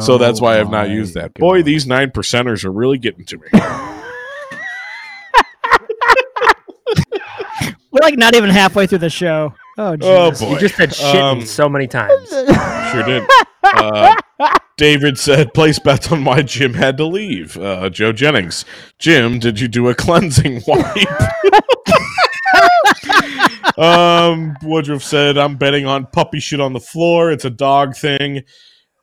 [0.00, 1.32] so that's Oh why I've not used that.
[1.34, 1.64] Boy, God.
[1.66, 3.46] these nine percenters are really getting to me.
[7.90, 9.54] We're like not even halfway through the show.
[9.80, 12.28] Oh, oh boy, You just said shit Um, so many times.
[12.90, 13.22] Sure did.
[13.62, 14.14] Uh,
[14.78, 17.56] David said, place bets on why Jim had to leave.
[17.58, 18.64] Uh, Joe Jennings,
[18.98, 20.96] Jim, did you do a cleansing wipe?
[23.78, 27.30] um, Woodruff said, I'm betting on puppy shit on the floor.
[27.30, 28.42] It's a dog thing.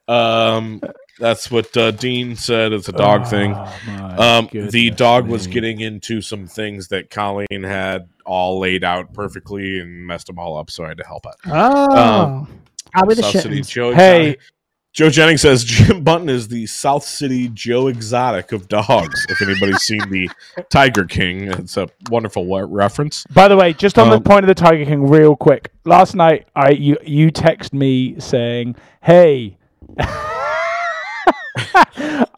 [0.08, 0.82] Um,
[1.20, 2.74] That's what uh, Dean said.
[2.74, 3.54] It's a dog thing.
[3.56, 8.84] Oh, my Um, the dog was getting into some things that Colleen had all laid
[8.84, 11.36] out perfectly and messed them all up, so I had to help out.
[11.48, 12.48] Oh,
[13.06, 13.70] the South City shittins.
[13.70, 13.94] Joe.
[13.94, 14.22] Hey.
[14.32, 14.40] Exotic.
[14.94, 19.26] Joe Jennings says Jim Bunton is the South City Joe Exotic of dogs.
[19.28, 20.30] If anybody's seen the
[20.70, 23.26] Tiger King, it's a wonderful wa- reference.
[23.34, 25.70] By the way, just on the Um, point of the Tiger King, real quick.
[25.84, 29.58] Last night, I you you text me saying, "Hey."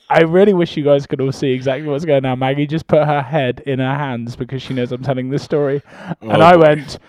[0.09, 2.39] I really wish you guys could all see exactly what's going on.
[2.39, 5.81] Maggie just put her head in her hands because she knows I'm telling this story,
[6.21, 6.61] and Oh, I boy.
[6.61, 6.99] went.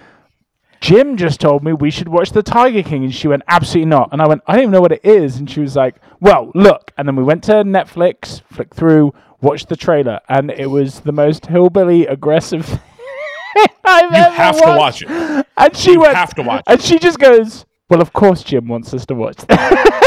[0.80, 4.10] Jim just told me we should watch the Tiger King, and she went, absolutely not.
[4.12, 5.36] And I went, I don't even know what it is.
[5.38, 6.92] And she was like, well, look.
[6.96, 11.10] And then we went to Netflix, flicked through, watched the trailer, and it was the
[11.10, 12.64] most hillbilly aggressive
[13.54, 14.14] thing I've ever had.
[14.14, 15.46] You ever have to watch it.
[15.56, 18.68] And she You went, have to watch and she just goes, well, of course Jim
[18.68, 20.04] wants us to watch that.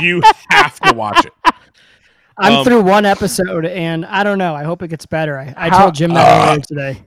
[0.00, 1.32] You have to watch it.
[2.36, 4.54] I'm Um, through one episode, and I don't know.
[4.54, 5.38] I hope it gets better.
[5.38, 7.02] I, I How- told Jim that earlier today.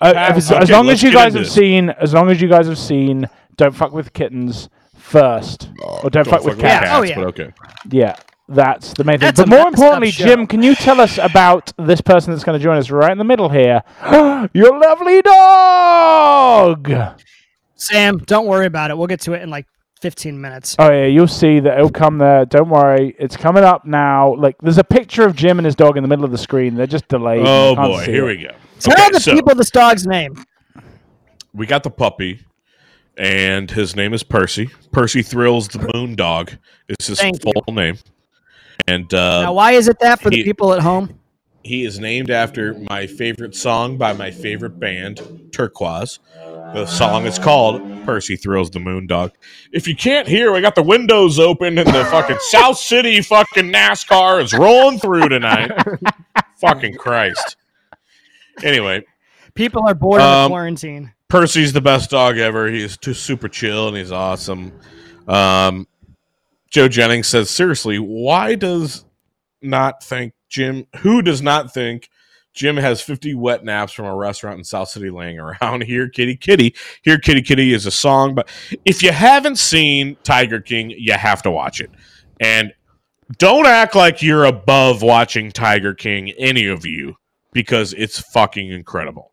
[0.00, 1.52] Uh, Ah, as, okay, as long as you guys have this.
[1.52, 5.70] seen, as long as you guys have seen, don't fuck with kittens first,
[6.02, 6.90] or don't, fuck with Yeah, cats.
[6.92, 7.14] oh, yeah.
[7.16, 7.52] but okay.
[7.90, 8.16] Yeah,
[8.48, 9.26] that's the main thing.
[9.28, 10.10] That's but more importantly.
[10.10, 13.18] Jim, can you tell us about this person that's going to join us right in
[13.18, 13.82] the middle here?
[14.52, 16.92] Your lovely dog.
[17.76, 18.98] Sam, don't worry about it.
[18.98, 19.66] We'll get to it in like
[20.04, 20.76] 15 minutes.
[20.78, 22.44] Oh yeah, you'll see that it'll come there.
[22.44, 24.34] Don't worry, it's coming up now.
[24.34, 26.74] Like, there's a picture of Jim and his dog in the middle of the screen.
[26.74, 27.42] They're just delayed.
[27.46, 28.36] Oh boy, here it.
[28.36, 28.50] we go.
[28.80, 30.44] Tell Okay, the so people this dog's name.
[31.54, 32.40] we got the puppy,
[33.16, 34.68] and his name is Percy.
[34.92, 36.52] Percy Thrills the Moon Dog
[36.86, 37.96] is his Thank full name,
[38.86, 41.18] and uh, now, why is it that for the people at home?
[41.62, 46.18] He is named after my favorite song by my favorite band, Turquoise.
[46.74, 49.32] The song is called Percy Thrills the Moon Dog.
[49.72, 53.70] If you can't hear, we got the windows open and the fucking South City fucking
[53.72, 55.70] NASCAR is rolling through tonight.
[56.60, 57.56] fucking Christ.
[58.64, 59.04] Anyway,
[59.54, 61.12] People are bored of Um, the quarantine.
[61.28, 62.68] Percy's the best dog ever.
[62.68, 64.72] He's too super chill and he's awesome.
[65.28, 65.86] Um,
[66.70, 69.04] Joe Jennings says, seriously, why does
[69.62, 70.88] not think Jim?
[70.98, 72.08] Who does not think
[72.54, 75.82] Jim has 50 wet naps from a restaurant in South City laying around?
[75.86, 76.74] Here, Kitty Kitty.
[77.02, 78.48] Here, Kitty Kitty is a song, but
[78.84, 81.90] if you haven't seen Tiger King, you have to watch it.
[82.40, 82.72] And
[83.38, 87.16] don't act like you're above watching Tiger King, any of you,
[87.52, 89.32] because it's fucking incredible.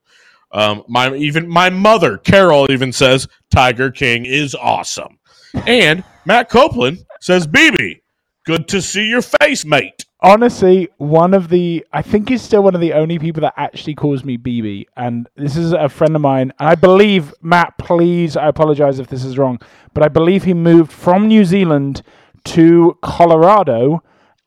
[0.53, 5.17] Um, my even my mother Carol even says Tiger King is awesome,
[5.65, 8.01] and Matt Copeland says BB,
[8.45, 10.05] good to see your face, mate.
[10.23, 13.95] Honestly one of the i think he's still one of the only people that actually
[13.95, 16.53] calls me bb and this is a friend of mine.
[16.59, 19.59] I believe matt please i apologize if this is wrong
[19.93, 22.03] but i believe he moved from new zealand
[22.45, 24.03] to colorado.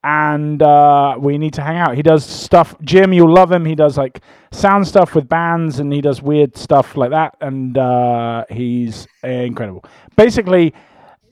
[0.06, 1.96] And uh, we need to hang out.
[1.96, 3.64] He does stuff jim you'll love him.
[3.64, 4.20] He does like
[4.52, 7.36] sound stuff with bands and he does weird stuff like that.
[7.40, 9.82] And uh, he's incredible.
[10.14, 10.74] Basically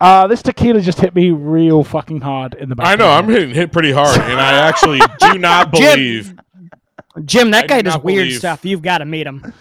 [0.03, 2.87] uh, this tequila just hit me real fucking hard in the back.
[2.89, 6.35] I know I'm hitting hit pretty hard, and I actually do not believe
[7.17, 8.65] Jim, Jim that I guy do does not weird believe- stuff.
[8.65, 9.55] You've got to meet him.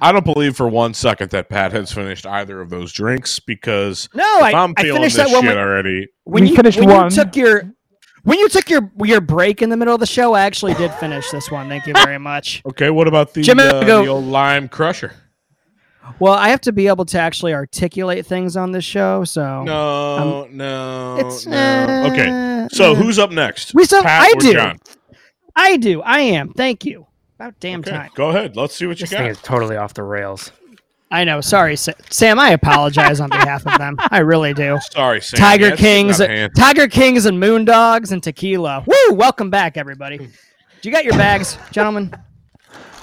[0.00, 4.08] I don't believe for one second that Pat has finished either of those drinks because
[4.14, 6.08] No, if I, I'm I feeling finished this that one shit when, already.
[6.22, 7.04] when We you finished when one.
[7.06, 7.72] you took your
[8.22, 10.34] when you took your your break in the middle of the show.
[10.34, 11.68] I actually did finish this one.
[11.68, 12.62] Thank you very much.
[12.64, 15.12] Okay, what about the, Jim, I'm uh, gonna go- the old lime crusher?
[16.18, 20.46] Well, I have to be able to actually articulate things on this show, so No,
[20.50, 22.08] no, it's no.
[22.12, 22.28] Okay,
[22.64, 23.74] uh, so uh, who's up next?
[23.74, 24.52] We still- Pat I or do.
[24.52, 24.78] John?
[25.56, 26.02] I do.
[26.02, 26.52] I am.
[26.52, 27.06] Thank you.
[27.38, 28.10] About damn Okay, time.
[28.14, 28.56] go ahead.
[28.56, 29.30] Let's see what you This thing got.
[29.30, 30.52] is totally off the rails.
[31.10, 31.40] I know.
[31.42, 32.38] Sorry, Sam.
[32.38, 33.96] I apologize on behalf of them.
[33.98, 34.78] I really do.
[34.92, 35.38] Sorry, Sam.
[35.38, 36.52] Tiger That's Kings, out of hand.
[36.56, 38.82] Tiger Kings, and Moondogs and tequila.
[38.86, 39.14] Woo!
[39.14, 40.16] Welcome back, everybody.
[40.18, 40.28] Do
[40.82, 42.14] you got your bags, gentlemen?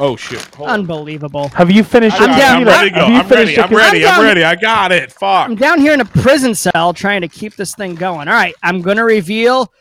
[0.02, 0.44] Oh shit!
[0.56, 0.80] Hold on.
[0.80, 1.50] Unbelievable.
[1.50, 2.20] Have you finished?
[2.22, 2.90] I I'm your got down- I'm ready.
[2.92, 3.74] Have you I'm finished ready.
[3.74, 4.06] I'm ready.
[4.06, 4.44] I'm down- ready.
[4.46, 5.12] I got it.
[5.12, 5.50] Fuck.
[5.50, 8.28] I'm down here in a prison cell trying to keep this thing going.
[8.30, 9.72] All right, I'm going to reveal.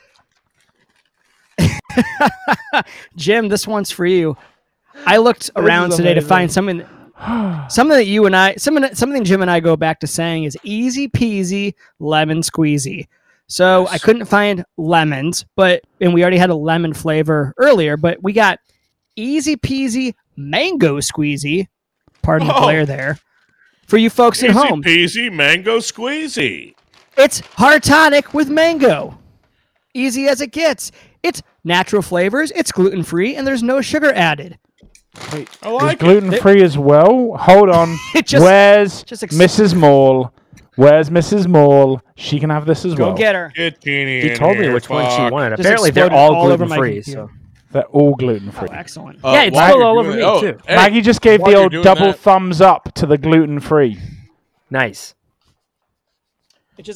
[3.16, 4.36] Jim, this one's for you.
[5.06, 6.80] I looked around today to find something,
[7.68, 10.56] something that you and I, something, something Jim and I go back to saying is
[10.62, 13.06] easy peasy lemon squeezy.
[13.46, 18.22] So I couldn't find lemons, but and we already had a lemon flavor earlier, but
[18.22, 18.58] we got
[19.18, 21.66] easy peasy mango squeezy.
[22.22, 22.62] Pardon the Oh.
[22.62, 23.18] glare there.
[23.86, 24.82] For you folks at home.
[24.86, 26.74] Easy home, peasy mango squeezy.
[27.16, 29.18] it's hard tonic with mango.
[29.94, 30.92] Easy as it gets.
[31.22, 34.58] It's natural flavors, it's gluten free, and there's no sugar added.
[35.32, 35.98] I Is like it.
[36.00, 37.36] gluten free as well?
[37.36, 37.96] Hold on.
[38.24, 39.74] Just- Where's just ex- Mrs.
[39.74, 40.32] Mall?
[40.76, 41.48] Where's Mrs.
[41.48, 42.00] Maul?
[42.14, 43.12] She can have this as Go well.
[43.14, 43.50] Go get her.
[43.56, 45.56] Get Jeannie She in told me here, which one she wanted.
[45.56, 47.02] Just Apparently, they're all, all gluten free.
[47.02, 47.28] So
[47.70, 48.68] They're all gluten Oh, free.
[48.72, 49.22] excellent.
[49.24, 50.58] Uh, Yeah, it's while all over me, oh, too.
[50.66, 53.98] hey, Maggie just gave the old double that- thumbs up to the gluten free.
[54.70, 55.14] nice.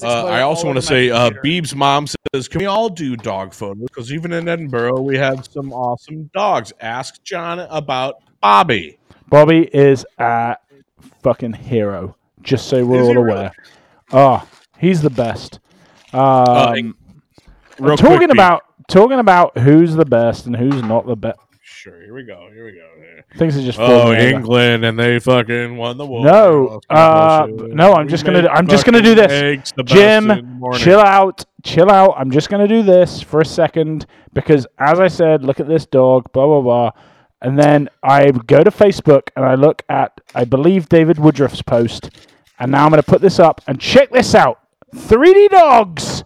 [0.02, 1.62] Uh, I also want to say, uh, computer.
[1.62, 3.82] Beeb's mom says, "Can we all do dog photos?
[3.88, 8.96] Because even in Edinburgh, we had some awesome dogs." Ask John about Bobby.
[9.28, 10.54] Bobby is a
[11.24, 12.14] fucking hero.
[12.42, 13.38] Just so we're Is he all really?
[13.40, 13.52] aware.
[14.12, 14.46] Oh,
[14.78, 15.58] he's the best.
[16.12, 16.74] Um, Uh,
[17.80, 18.34] Real talking quick, Beeb.
[18.34, 21.38] about talking about who's the best and who's not the best.
[21.64, 22.48] Sure, here we go.
[22.52, 22.86] Here we go.
[23.38, 24.28] Things are just Oh, falling over.
[24.28, 26.24] England, and they fucking won the war.
[26.24, 29.72] No, uh, no, I'm just gonna- I'm just gonna do this.
[29.84, 32.14] Jim, Chill out, chill out.
[32.16, 35.68] I'm just going to do this for a second because, as I said, look at
[35.68, 36.90] this dog, blah, blah, blah.
[37.40, 42.10] And then I go to Facebook and I look at, I believe, David Woodruff's post.
[42.60, 44.60] And now I'm going to put this up and check this out
[44.94, 46.22] 3D dogs.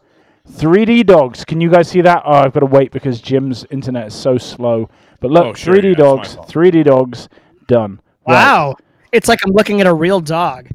[0.51, 1.45] 3D dogs.
[1.45, 2.23] Can you guys see that?
[2.25, 4.89] Oh, I've got to wait because Jim's internet is so slow.
[5.21, 7.29] But look, Oh, sure, 3D yeah, dogs, 3D dogs,
[7.69, 8.01] done.
[8.29, 8.77] Right, Wow.
[9.13, 10.69] It's like I'm looking at a real dog.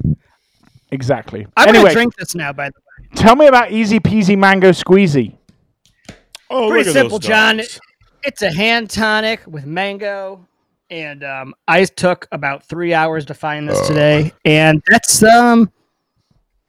[0.90, 1.46] exactly.
[1.56, 2.52] I'm anyway, gonna drink this now.
[2.52, 5.36] By the way, tell me about Easy Peasy Mango Squeezy.
[6.50, 7.58] Oh, Pretty look at simple, John.
[7.58, 7.78] dogs.
[8.24, 10.46] it's a hand tonic with mango,
[10.90, 15.70] and um, I took about three hours to find this today, and that's um,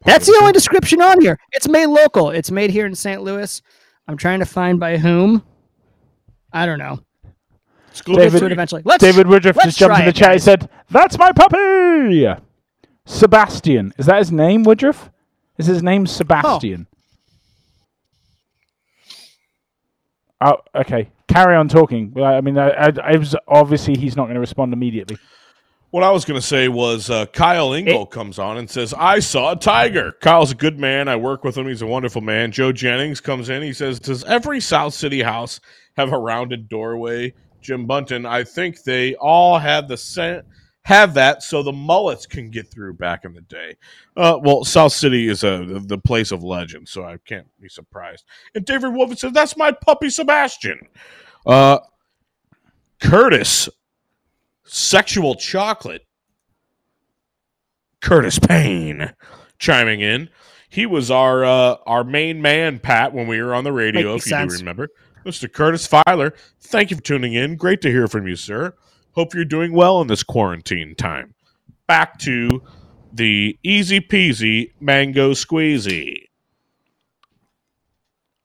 [0.06, 1.39] that's the only description on here.
[1.51, 2.30] It's made local.
[2.30, 3.22] It's made here in St.
[3.22, 3.62] Louis.
[4.08, 5.43] I'm trying to find by whom.
[6.51, 6.99] I don't know.
[7.89, 8.82] It's We'll gluten get to it eventually.
[8.86, 10.34] Let's, David Woodruff just jumped in the chat.
[10.34, 12.28] He said, "That's my puppy,
[13.06, 15.12] Sebastian." Is that his name, Woodruff?
[15.58, 16.88] Is his name Sebastian?
[20.41, 21.10] Oh, okay.
[21.28, 22.14] Carry on talking.
[22.22, 25.18] I mean, I, I, I was obviously he's not going to respond immediately.
[25.94, 29.20] What I was going to say was uh, Kyle Ingle comes on and says, I
[29.20, 30.14] saw a tiger.
[30.22, 31.08] Kyle's a good man.
[31.08, 31.68] I work with him.
[31.68, 32.52] He's a wonderful man.
[32.52, 33.62] Joe Jennings comes in.
[33.62, 35.60] He says, Does every South City house
[35.96, 37.36] have a rounded doorway?
[37.62, 40.41] Jim Bunton, I think they all have the same.
[40.82, 43.78] Have that so the mullets can get through back in the day.
[44.18, 47.70] Uh, well, South City is a the, the place of legend, so I can't be
[47.70, 48.26] surprised.
[48.56, 50.80] And David Wolf says, "That's my puppy Sebastian."
[51.46, 51.78] Uh,
[53.00, 53.70] Curtis
[54.64, 56.05] sexual chocolate.
[58.01, 59.14] Curtis Payne
[59.59, 60.30] chiming in.
[60.70, 64.14] He was our uh, our main man, Pat, when we were on the radio.
[64.14, 64.53] Makes if you sense.
[64.53, 64.89] do remember,
[65.26, 65.51] Mr.
[65.51, 66.34] Curtis Filer.
[66.59, 67.55] Thank you for tuning in.
[67.55, 68.74] Great to hear from you, sir.
[69.11, 71.36] Hope you're doing well in this quarantine time.
[71.88, 72.64] Back to
[73.14, 76.28] the easy peasy mango squeezy.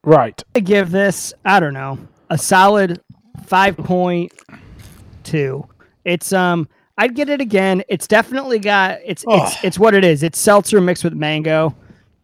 [0.05, 0.43] Right.
[0.55, 1.99] I give this, I don't know,
[2.31, 3.03] a solid
[3.47, 5.69] 5.2.
[6.09, 7.83] It's um I'd get it again.
[7.89, 9.45] It's definitely got it's Oh.
[9.45, 10.23] it's it's what it is.
[10.23, 11.77] It's seltzer mixed with mango.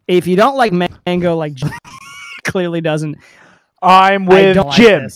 [0.07, 0.73] If you don't like
[1.05, 1.53] mango like
[2.43, 3.17] clearly doesn't.
[3.81, 5.07] I'm with don't like Jim.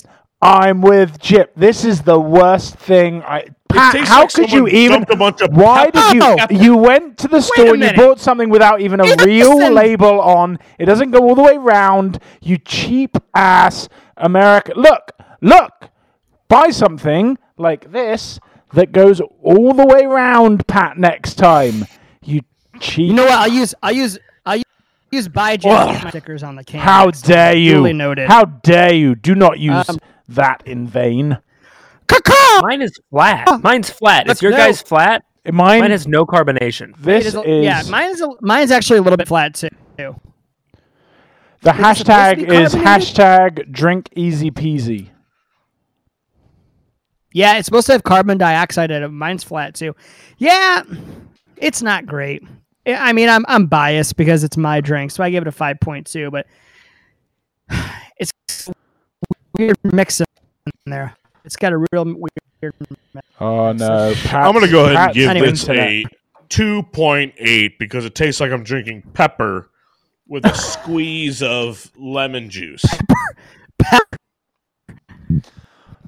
[0.42, 1.48] I'm with Jim.
[1.56, 3.24] This is the worst thing.
[3.24, 5.04] I Pat, how like could you even?
[5.10, 6.22] a bunch of Why did you?
[6.24, 6.38] Oh!
[6.50, 9.28] You went to the store and you bought something without even a Listen.
[9.28, 10.58] real label on.
[10.78, 12.20] It doesn't go all the way round.
[12.42, 14.74] You cheap ass America.
[14.76, 15.12] Look,
[15.42, 15.72] look.
[16.48, 18.40] Buy something like this
[18.74, 20.98] that goes all the way round, Pat.
[20.98, 21.86] Next time,
[22.24, 22.42] you
[22.80, 23.08] cheap.
[23.10, 23.34] You know what?
[23.34, 24.66] I'll use I'll use I'll use,
[25.12, 25.58] use buy
[26.10, 26.80] stickers on the can.
[26.80, 27.76] How dare you?
[27.76, 28.28] Duly noted.
[28.28, 29.16] How dare you?
[29.16, 29.98] Do not use Um,
[30.30, 31.38] that in vain.
[32.62, 33.64] Mine is flat.
[33.64, 34.26] Mine's flat.
[34.26, 34.58] Is Let's your go.
[34.58, 35.24] guys flat?
[35.46, 36.94] Mine, Mine has no carbonation.
[36.98, 39.70] this It is is, a- yeah, mine's a, mine's actually a little bit flat too.
[39.98, 40.16] the Is
[41.66, 45.10] it supposed to hashtag is hashtag drink easy peasy.
[47.32, 49.08] Yeah, it's supposed to have carbon dioxide in it.
[49.10, 49.96] Mine's flat too.
[50.38, 50.84] Yeah,
[51.58, 52.44] it's not great.
[52.86, 55.52] I I mean, I'm I'm biased because it's my drink, so I give it a
[55.52, 56.32] five point two.
[56.32, 56.48] But
[58.18, 58.32] it's
[59.58, 60.26] weird mix in
[60.86, 61.14] there.
[61.46, 62.74] It's got a real weird.
[63.40, 64.14] Oh no!
[64.32, 65.50] I'm going to go ahead and give Anyway.
[65.52, 66.04] this a
[66.50, 69.70] 2.8 because it tastes like I'm drinking pepper
[70.28, 72.84] with a squeeze of lemon juice.
[72.86, 72.98] I
[73.92, 74.18] don't know.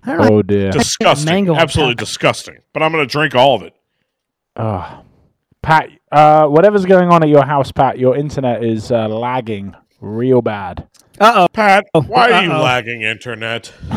[0.06, 0.72] Oh dear!
[0.72, 1.32] Disgusting.
[1.32, 2.06] mango Absolutely top.
[2.06, 2.58] disgusting.
[2.74, 3.74] But I'm going to drink all of it.
[4.56, 5.04] Oh.
[5.62, 10.41] Pat, uh, whatever's going on at your house, Pat, your internet is uh, lagging real
[10.41, 10.88] bad.
[11.20, 11.47] Uh oh.
[11.54, 12.64] Pat, why are you uh-oh.
[12.64, 13.72] lagging internet?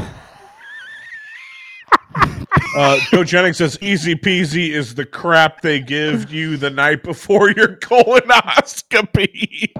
[2.76, 7.50] uh, Joe Jennings says easy peasy is the crap they give you the night before
[7.50, 9.72] your colonoscopy.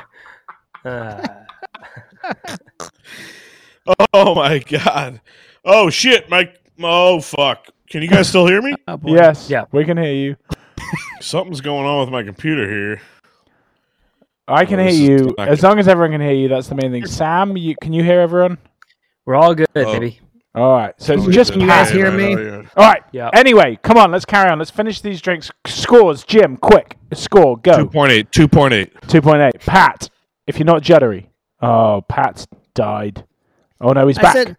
[0.82, 1.26] Uh,
[4.14, 5.20] oh my god.
[5.64, 6.60] Oh shit, Mike.
[6.82, 7.66] Oh fuck.
[7.88, 8.74] Can you guys still hear me?
[8.88, 9.14] Oh, boy.
[9.16, 9.64] Yes, Yeah.
[9.72, 10.36] we can hear you.
[11.20, 13.00] Something's going on with my computer here.
[14.48, 15.34] I can Oh, hear you.
[15.38, 15.66] As good.
[15.68, 17.06] long as everyone can hear you, that's the main thing.
[17.06, 18.58] Sam, you, can you hear everyone?
[19.26, 19.84] We're all good, Oh.
[19.92, 20.20] baby.
[20.54, 20.94] All right.
[20.98, 22.30] So it's just you guys hear me?
[22.32, 22.62] yeah, yeah.
[22.76, 23.02] All right.
[23.12, 23.30] Yeah.
[23.32, 24.10] Anyway, come on.
[24.10, 24.58] Let's carry on.
[24.58, 25.50] Let's finish these drinks.
[25.66, 26.56] Scores, Jim.
[26.56, 26.96] Quick.
[27.12, 27.56] Score.
[27.58, 27.86] Go.
[27.86, 28.30] 2.8.
[28.30, 28.90] 2.8.
[29.02, 29.60] 2.8.
[29.66, 30.10] Pat,
[30.48, 31.26] if you're not juddery.
[31.62, 33.24] Oh, Pat's died.
[33.80, 34.32] Oh, no, he's I back.
[34.34, 34.56] said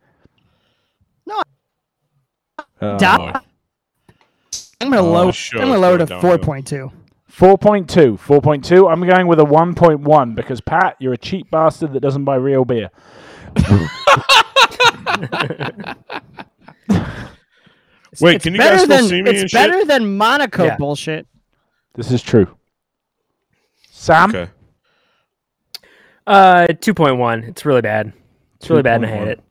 [2.84, 3.40] Oh, Di- oh.
[4.82, 5.32] I'm gonna Oh, lower.
[5.32, 6.92] sure, I'm gonna lower go to four point two.
[7.32, 8.18] 4.2.
[8.18, 8.92] 4.2.
[8.92, 12.66] I'm going with a 1.1 because, Pat, you're a cheap bastard that doesn't buy real
[12.66, 12.90] beer.
[18.20, 19.88] Wait, It's can you better guys still than see me it's and better shit?
[19.88, 20.76] than Monaco Yeah.
[20.78, 21.26] bullshit.
[21.96, 22.48] This is true.
[23.92, 24.30] Sam?
[24.30, 24.52] Okay.
[26.28, 27.44] Uh, two point one.
[27.44, 28.14] It's really bad.
[28.58, 29.32] It's really bad, and I hate 2.1.
[29.32, 29.44] it.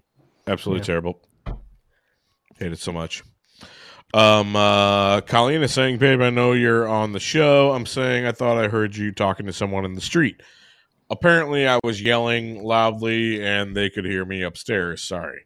[0.46, 1.20] Absolutely terrible.
[2.58, 3.22] Hate it so much.
[4.12, 7.72] Um, uh, Colleen is saying, "Babe, I know you're on the show.
[7.72, 10.40] I'm saying I thought I heard you talking to someone in the street.
[11.10, 15.02] Apparently, I was yelling loudly, and they could hear me upstairs.
[15.02, 15.40] Sorry.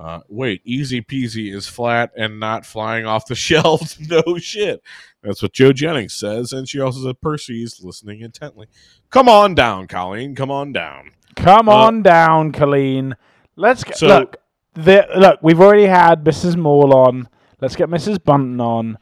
[0.00, 3.98] Uh, wait, easy peasy is flat and not flying off the shelves.
[4.08, 4.82] no shit.
[5.22, 8.66] That's what Joe Jennings says, and she also said Percy's listening intently.
[9.10, 10.34] Come on down, Colleen.
[10.34, 11.10] Come on down.
[11.36, 13.14] Come Uh, on down, Colleen.
[13.56, 14.36] Let's get, so- look.
[14.74, 16.56] The, look, we've already had Mrs.
[16.56, 17.28] Maul on.
[17.60, 18.22] Let's get Mrs.
[18.24, 18.96] Bunton on.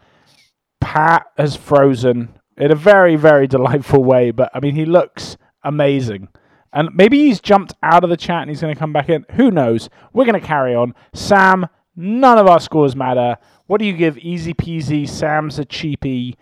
[0.80, 6.28] Pat has frozen in a very, very delightful way, but I mean, he looks amazing.
[6.72, 9.24] And maybe he's jumped out of the chat and he's going to come back in.
[9.32, 9.88] Who knows?
[10.12, 10.94] We're going to carry on.
[11.14, 11.66] Sam,
[11.96, 13.36] none of our scores matter.
[13.66, 14.18] What do you give?
[14.18, 15.08] Easy peasy.
[15.08, 16.34] Sam's a cheapie.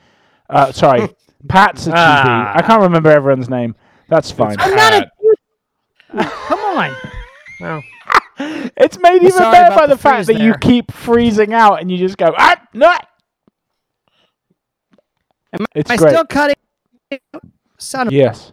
[0.51, 1.09] Uh, sorry,
[1.49, 1.95] Pat's a cheapie.
[1.97, 2.53] Ah.
[2.57, 3.74] I can't remember everyone's name.
[4.09, 4.57] That's fine.
[4.59, 5.11] I'm not a.
[6.49, 6.97] Come on.
[7.61, 7.83] Well,
[8.77, 11.81] It's made even sorry better by the, the fact freeze that you keep freezing out
[11.81, 12.87] and you just go, ah, no.
[15.53, 16.11] Am I- It's Am I great.
[16.11, 16.57] still cutting?
[17.79, 18.53] Son of Yes.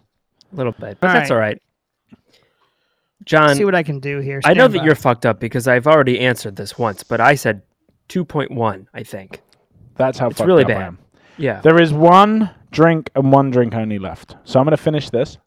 [0.53, 1.35] A little bit, but All that's right.
[1.35, 1.61] all right.
[3.25, 4.41] John, see what I can do here.
[4.43, 4.85] I know Stand that by.
[4.85, 7.61] you're fucked up because I've already answered this once, but I said
[8.09, 8.87] two point one.
[8.93, 9.41] I think.
[9.95, 10.81] That's how It's fucked really up I bad.
[10.81, 10.99] am.
[11.37, 11.61] Yeah.
[11.61, 14.35] There is one drink and one drink only left.
[14.43, 15.37] So I'm going to finish this.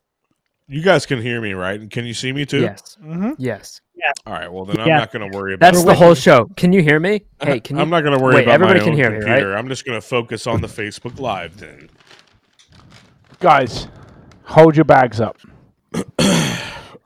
[0.68, 1.78] You guys can hear me, right?
[1.80, 2.60] And Can you see me too?
[2.62, 2.96] Yes.
[3.02, 3.32] Mm-hmm.
[3.38, 3.80] Yes.
[4.24, 4.50] All right.
[4.50, 4.98] Well, then I'm Yeah.
[4.98, 5.72] not going to worry about.
[5.72, 6.46] That's the whole show.
[6.56, 7.22] Can you hear me?
[7.42, 7.82] Hey, can you?
[7.82, 9.58] I'm not going to worry Wait, about everybody my can own hear me, right?
[9.58, 11.88] I'm just going to focus on the Facebook Live then.
[13.40, 13.88] Guys,
[14.46, 15.36] hold your bags up.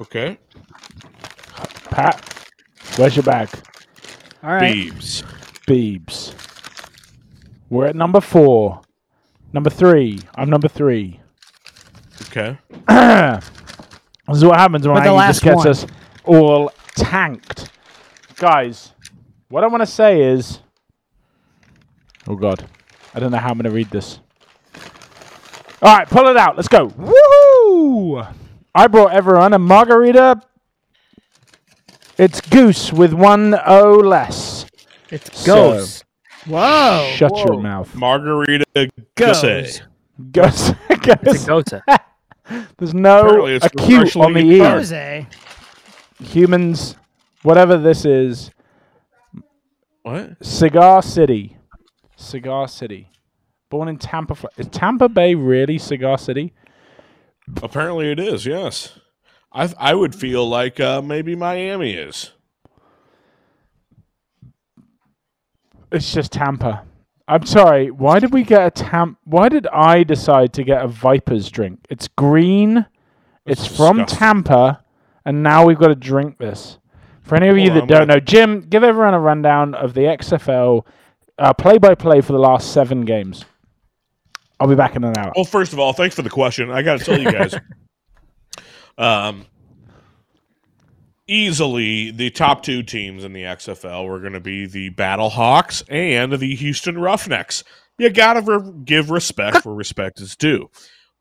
[0.01, 0.39] Okay.
[1.91, 2.25] Pat,
[2.97, 3.51] where's your bag?
[4.43, 4.75] All right.
[4.75, 5.23] Beebs.
[5.67, 6.35] Beebs.
[7.69, 8.81] We're at number four.
[9.53, 10.21] Number three.
[10.37, 11.21] I'm number three.
[12.23, 12.57] Okay.
[14.27, 15.69] This is what happens when But the Aggie last just gets one.
[15.69, 15.87] us
[16.25, 17.69] all tanked.
[18.37, 18.93] Guys,
[19.49, 20.61] what I want to say is.
[22.29, 22.65] Oh, God.
[23.13, 24.21] I don't know how I'm going to read this.
[25.83, 26.57] All right, pull it out.
[26.57, 26.89] Let's go.
[26.89, 28.35] Woohoo!
[28.75, 30.41] I brought everyone a margarita.
[32.19, 34.67] It's goose with one O less.
[35.11, 36.05] It's So- ghosts.
[36.47, 37.13] Whoa.
[37.17, 37.95] Shut your mouth.
[37.95, 38.65] Margarita
[39.15, 39.43] Goes.
[39.43, 39.81] Gose.
[40.33, 40.73] Goose.
[40.89, 41.75] It's a ghost.
[42.79, 44.71] There's no acute on the ear.
[44.71, 45.27] Jose.
[46.23, 46.97] Humans,
[47.43, 48.51] whatever this is,
[50.03, 50.45] What?
[50.45, 51.57] Cigar City.
[52.17, 53.09] Cigar City.
[53.71, 54.37] Born in Tampa.
[54.57, 56.53] Is Tampa Bay really Cigar City?
[57.63, 58.45] Apparently it is.
[58.45, 58.99] Yes.
[59.53, 62.33] I I would feel like uh, maybe Miami is.
[65.93, 66.85] It's just Tampa.
[67.27, 67.93] I'm sorry.
[67.93, 69.17] Why did we get a Tam?
[69.25, 71.87] Why did I decide to get a Vipers drink?
[71.89, 72.87] It's green.
[73.47, 74.19] That's it's from disgusting.
[74.19, 74.85] Tampa,
[75.25, 76.79] and now we've got to drink this.
[77.23, 80.03] For any of you that on, don't know, Jim, give everyone a rundown of the
[80.03, 80.85] XFL
[81.39, 83.45] uh, play-by-play for the last seven games.
[84.61, 85.33] I'll be back in an hour.
[85.35, 86.71] Well, first of all, thanks for the question.
[86.71, 87.55] I got to tell you guys,
[88.99, 89.47] um,
[91.27, 95.83] easily the top two teams in the XFL were going to be the Battle Hawks
[95.89, 97.65] and the Houston Roughnecks.
[97.99, 100.69] You got to re- give respect where respect is due.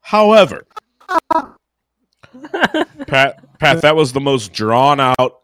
[0.01, 0.65] However,
[3.07, 5.15] Pat, Pat, that was the most drawn out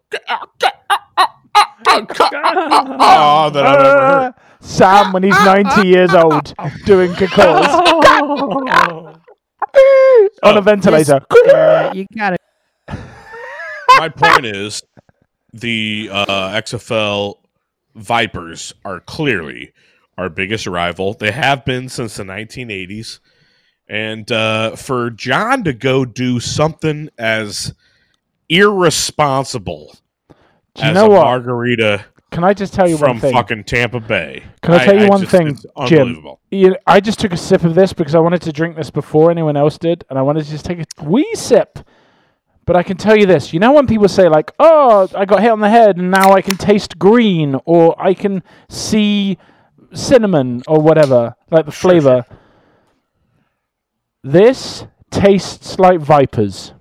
[1.87, 4.33] ah that I've ever heard.
[4.61, 6.53] Sam, when he's 90 years old,
[6.85, 7.67] doing cacols
[10.43, 11.19] on a ventilator.
[11.45, 12.41] Yeah, you got it.
[13.97, 14.83] my point is
[15.53, 17.35] the uh, XFL
[17.95, 19.73] Vipers are clearly
[20.17, 21.13] our biggest rival.
[21.13, 23.19] They have been since the 1980s.
[23.87, 27.73] And uh, for John to go do something as
[28.49, 29.95] irresponsible
[30.29, 30.35] Do
[30.83, 31.23] you as know a what?
[31.23, 32.05] margarita
[32.35, 33.31] Can I just tell you from one thing?
[33.33, 34.43] fucking Tampa Bay.
[34.61, 35.99] Can I tell you one just- thing, it's Jim?
[35.99, 36.41] Unbelievable.
[36.51, 39.31] You- I just took a sip of this because I wanted to drink this before
[39.31, 41.79] anyone else did, and I wanted to just take a wee sip.
[42.65, 45.41] But I can tell you this: you know when people say like, "Oh, I got
[45.41, 49.37] hit on the head, and now I can taste green, or I can see
[49.93, 52.25] cinnamon, or whatever, like the flavor."
[54.23, 56.73] This tastes like vipers.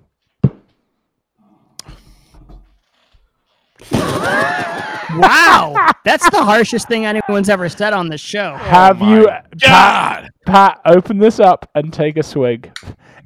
[5.19, 8.55] Wow, that's the harshest thing anyone's ever said on this show.
[8.59, 10.81] Have Oh you, Pat, God, Pat?
[10.85, 12.71] Open this up and take a swig.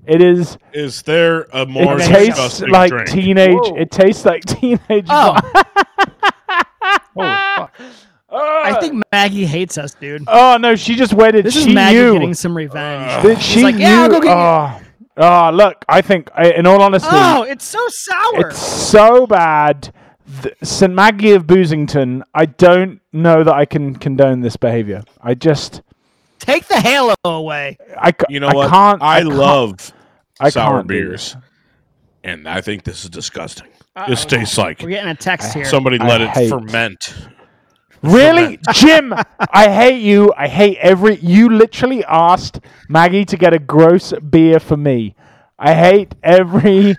[0.06, 0.58] It is.
[0.74, 3.10] is there a more It tastes disgusting like drink?
[3.10, 3.54] teenage.
[3.54, 3.76] Whoa.
[3.78, 5.06] It tastes like teenage.
[5.10, 5.36] Oh,
[7.16, 7.74] Holy fuck.
[8.32, 8.62] Ah.
[8.64, 10.24] I think Maggie hates us, dude.
[10.28, 11.46] Oh no, she just waited.
[11.46, 12.14] This she is Maggie knew.
[12.14, 13.24] getting some revenge.
[13.24, 13.82] that she like, knew.
[13.82, 14.34] "Yeah, I'll go get you."
[15.24, 15.84] oh, oh, look.
[15.90, 18.48] I think, in all honesty, Oh, it's so sour.
[18.50, 19.92] it's so bad.
[20.44, 22.22] Th- St Maggie of Boozington.
[22.34, 25.04] I don't know that I can condone this behavior.
[25.22, 25.82] I just,
[26.40, 27.78] Take the halo away.
[27.98, 28.70] I, c- You know I what?
[28.70, 29.02] can't.
[29.02, 29.92] I, can't- love
[30.40, 31.36] I sour can't beers,
[32.24, 33.68] and I think this is disgusting.
[34.08, 35.66] This tastes like We're getting a text here.
[35.66, 37.14] somebody I let it ferment.
[38.02, 39.14] Really, Jim?
[39.52, 40.32] I hate you.
[40.38, 41.18] I hate every.
[41.18, 45.16] You literally asked Maggie to get a gross beer for me.
[45.58, 46.96] I hate every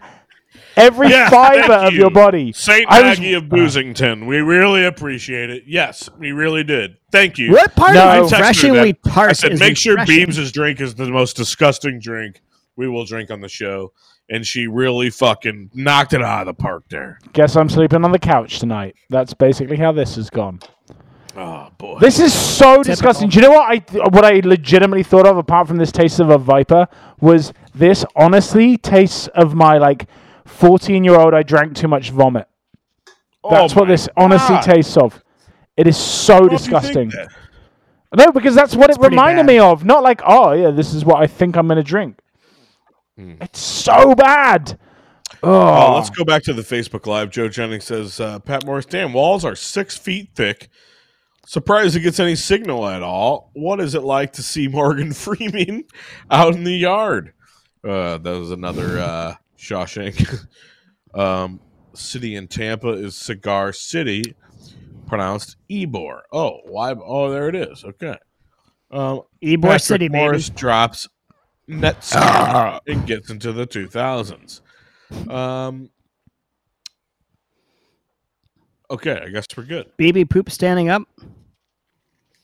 [0.81, 2.01] every Yeah, fiber of you.
[2.01, 2.53] your body.
[2.53, 4.27] Saint I was- Maggie of Boozington.
[4.27, 5.65] We really appreciate it.
[5.67, 6.97] Yes, we really did.
[7.13, 7.53] Thank you.
[7.53, 8.01] what part No.
[8.03, 11.07] of I texted her refreshingly tart I said, make sure Beams' Beebs' drink is the
[11.11, 12.41] most disgusting drink
[12.77, 13.93] we will drink on the show.
[14.33, 17.19] And she really fucking knocked it out of the park there.
[17.33, 18.95] Guess I'm sleeping on the couch tonight.
[19.09, 20.61] That's basically how this has gone.
[21.37, 21.99] Oh boy.
[22.01, 23.29] This is so disgusting.
[23.29, 26.29] Do you know what I what I legitimately thought of apart from this taste of
[26.31, 26.87] a viper
[27.21, 30.07] was this honestly tastes of my like
[30.51, 32.47] 14 year old I drank too much vomit.
[33.49, 34.63] That's Oh what this honestly God.
[34.63, 35.23] tastes of.
[35.77, 37.13] It is so Why do you think disgusting.
[38.15, 39.53] No, because that's what it reminded bad.
[39.53, 39.85] me of.
[39.85, 42.19] Not like, oh yeah, this is what I think I'm gonna drink.
[43.17, 43.35] Hmm.
[43.41, 44.79] It's so bad.
[45.43, 47.31] Oh, Oh, let's go back to the Facebook Live.
[47.31, 50.69] Joe Jennings says, uh, Pat Morris, damn, walls are six feet thick.
[51.47, 53.51] Surprised it gets any signal at all.
[53.55, 55.85] What is it like to see Morgan Freeman
[56.31, 57.33] out in the yard?
[57.83, 60.47] Uh, that was another uh, Shawshank.
[61.15, 61.61] um,
[61.95, 64.35] city in Tampa is Cigar City,
[65.07, 66.23] pronounced Ebor.
[66.33, 66.95] Oh, why?
[66.95, 67.85] Oh, there it is.
[67.85, 68.17] Okay.
[68.91, 70.19] Um, Ybor Patrick City, baby.
[70.19, 71.09] Morris drops
[71.69, 74.61] Netscape and gets into the 2000s.
[75.31, 75.91] Um.
[78.91, 79.93] Okay, I guess we're good.
[79.99, 81.03] BB poop standing up.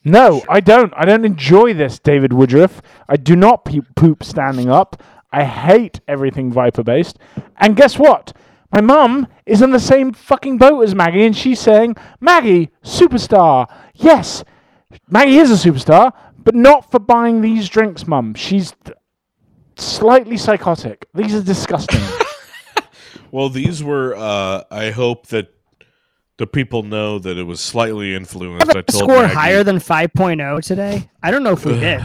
[0.05, 0.93] no, I don't.
[0.95, 2.81] I don't enjoy this, David Woodruff.
[3.09, 5.01] I do not pe- poop standing up.
[5.31, 7.17] I hate everything Viper based.
[7.57, 8.33] And guess what?
[8.71, 13.67] My mum is in the same fucking boat as Maggie, and she's saying, Maggie, superstar.
[13.93, 14.43] Yes,
[15.09, 18.33] Maggie is a superstar, but not for buying these drinks, mum.
[18.33, 18.97] She's th-
[19.77, 21.07] slightly psychotic.
[21.13, 22.01] These are disgusting.
[23.29, 24.15] Well, these were.
[24.15, 25.49] Uh, I hope that
[26.37, 28.69] the people know that it was slightly influenced.
[28.69, 31.09] I told Score Maggie- higher than 5.0 today.
[31.21, 32.01] I don't know if we did.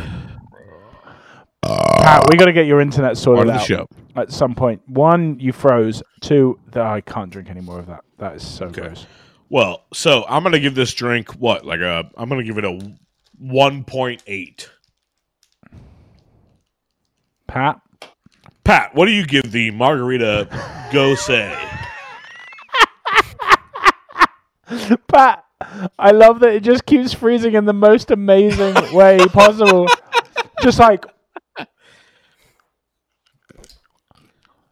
[1.65, 3.89] Uh, Pat, we got to get your internet sorted Part of the out show.
[4.17, 4.83] at some point.
[4.89, 6.03] One, you froze.
[6.21, 8.03] Two, that I can't drink any more of that.
[8.19, 8.83] That is so Okay.
[8.83, 9.07] gross.
[9.49, 11.65] Well, so I'm gonna give this drink what?
[11.67, 12.11] Like a.
[12.17, 12.79] I'm gonna give it a
[13.43, 14.69] 1.8.
[17.47, 17.81] Pat,
[18.65, 20.49] Pat, what do you give the margarita?
[20.91, 21.55] Go say.
[25.09, 25.45] Pat,
[25.99, 29.87] I love that it just keeps freezing in the most amazing way possible.
[30.63, 31.05] Just like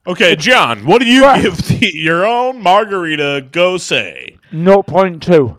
[0.07, 1.43] Okay, John, what do you Right.
[1.43, 3.47] give the, your own margarita?
[3.53, 4.37] Go say.
[4.53, 5.57] 0.2.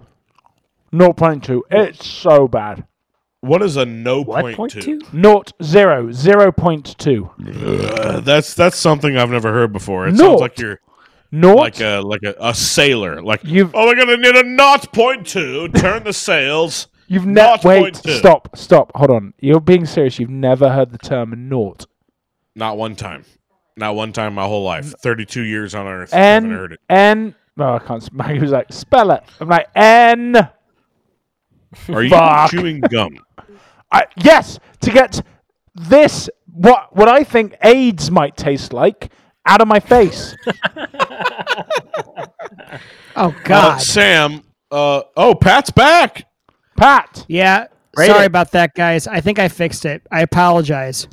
[0.94, 1.62] 0.2.
[1.72, 2.86] It's so bad.
[3.42, 4.82] What is a no What point point two?
[4.82, 5.02] two?
[5.14, 6.08] Not zero.
[6.10, 8.00] 0.2.
[8.00, 10.08] Uh, that's that's something I've never heard before.
[10.08, 10.18] It Naught.
[10.20, 10.80] sounds like you're
[11.32, 11.56] Not.
[11.58, 13.22] like a like a, a sailor.
[13.24, 15.70] Like You've- oh, we're gonna need a not point two.
[15.70, 16.88] Turn the sails.
[17.08, 17.68] You've never.
[17.68, 18.12] Wait, point two.
[18.18, 18.92] stop, stop.
[18.96, 19.34] Hold on.
[19.40, 20.20] You're being serious.
[20.20, 21.88] You've never heard the term naught.
[22.56, 23.26] Not one time.
[23.82, 24.94] Not one time my whole life.
[25.02, 26.12] Thirty-two years on Earth.
[26.12, 26.80] haven't heard it.
[26.90, 27.36] N.
[27.58, 28.02] No, I can't.
[28.02, 29.24] sp- He was like, spell it.
[29.42, 30.36] I'm like N.
[31.90, 32.52] Are you Fuck.
[32.52, 33.18] chewing gum?
[33.92, 35.22] I, yes, to get
[35.76, 39.12] this what what I think AIDS might taste like
[39.46, 40.36] out of my face.
[43.14, 43.78] Oh, Uh, God.
[43.82, 44.42] Sam.
[44.72, 46.26] Uh, oh, Pat's back.
[46.78, 47.68] Pat, yeah.
[47.98, 48.28] Rate Sorry it.
[48.28, 49.06] about that, guys.
[49.06, 50.02] I think I fixed it.
[50.10, 51.08] I apologize.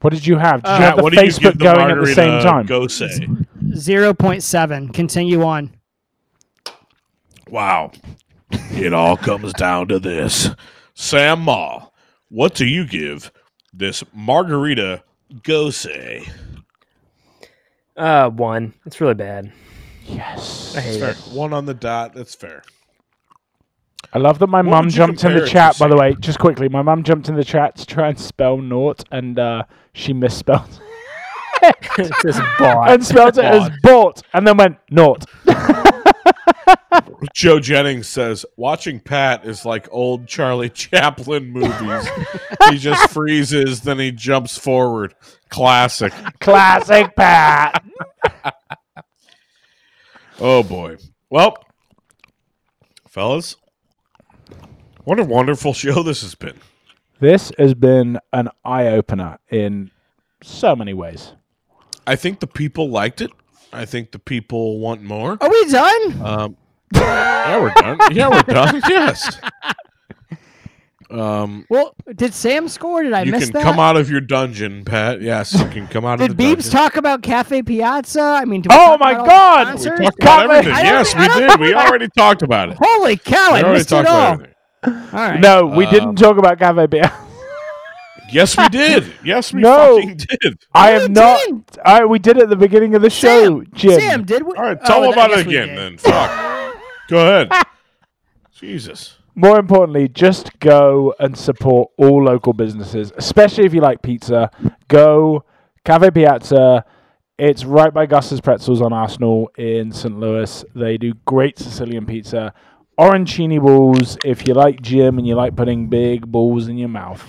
[0.00, 0.62] What did you have?
[0.62, 2.66] Did you Pat, have the what do you Facebook the going at the same time?
[2.66, 3.08] Go say.
[3.08, 4.94] 0.7.
[4.94, 5.70] Continue on.
[7.48, 7.92] Wow.
[8.50, 10.50] It all comes down to this.
[10.94, 11.86] Sam Ma,
[12.28, 13.30] what do you give
[13.72, 15.02] this margarita
[15.42, 16.28] gose?
[17.96, 18.74] Uh, one.
[18.86, 19.52] It's really bad.
[20.04, 20.74] Yes.
[20.76, 21.10] I hate Fair.
[21.10, 21.16] it.
[21.32, 22.14] One on the dot.
[22.14, 22.62] That's fair.
[24.12, 26.14] I love that my What mum jumped in the chat, by the way.
[26.20, 29.62] Just quickly, my mum jumped in the chat to try and spell naught, and uh,
[29.92, 30.80] she misspelled
[31.62, 32.90] It's just bought.
[32.90, 35.24] and spelled it as bought, and then went naught.
[37.34, 42.08] Joe Jennings says watching Pat is like old Charlie Chaplin movies.
[42.68, 45.14] he just freezes, then he jumps forward.
[45.50, 46.12] Classic.
[46.40, 47.84] Classic Pat.
[50.40, 50.96] Oh boy.
[51.28, 51.56] Well,
[53.08, 53.56] fellas,
[55.04, 56.56] what a wonderful show this has been.
[57.20, 59.90] This has been an eye opener in
[60.42, 61.34] so many ways.
[62.06, 63.30] I think the people liked it.
[63.72, 65.36] I think the people want more.
[65.40, 66.22] Are we done?
[66.24, 66.56] Um,
[66.94, 67.98] yeah, we're done.
[68.14, 68.80] Yeah, we're done.
[68.88, 69.38] Yes.
[71.10, 73.02] Um, Well, did Sam score?
[73.02, 73.26] Did I miss it?
[73.26, 73.62] you miss can that?
[73.64, 75.20] come out of your dungeon, Pat.
[75.20, 76.36] Yes, you can come out of your dungeon.
[76.36, 76.70] Did the Beebs dungeon.
[76.70, 78.22] talk about Cafe Piazza?
[78.22, 79.78] I mean, did we Oh talk my about all God!
[79.78, 80.84] the We talked about everything.
[80.84, 81.60] Yes, we did.
[81.60, 82.78] We we- already talked about it.
[82.80, 83.52] Holy cow!
[83.54, 84.32] We I already missed it talked about all.
[84.34, 84.54] everything.
[84.84, 85.40] All right.
[85.40, 87.10] No, we Um, didn't talk about Cafe Beer.
[88.32, 89.12] Yes, we did.
[89.24, 89.96] Yes, we No.
[90.00, 90.58] fucking did.
[90.72, 91.38] I we have not.
[91.40, 91.78] didn't.
[91.84, 94.00] I, we did it at the beginning of the show, Sam, Jim.
[94.00, 94.54] Sam, did we?
[94.56, 95.98] All right, oh, tell them about it again, then.
[95.98, 96.76] Fuck.
[97.08, 97.50] Go ahead.
[98.54, 99.16] Jesus.
[99.34, 104.50] More importantly, just go and support all local businesses, especially if you like pizza.
[104.88, 105.44] Go
[105.84, 106.84] Cafe Piazza.
[107.38, 110.18] It's right by Gus's Pretzels on Arsenal in St.
[110.18, 110.62] Louis.
[110.74, 112.52] They do great Sicilian pizza.
[113.00, 117.24] Arancini balls if you like Jim and you like putting big balls in your mouth.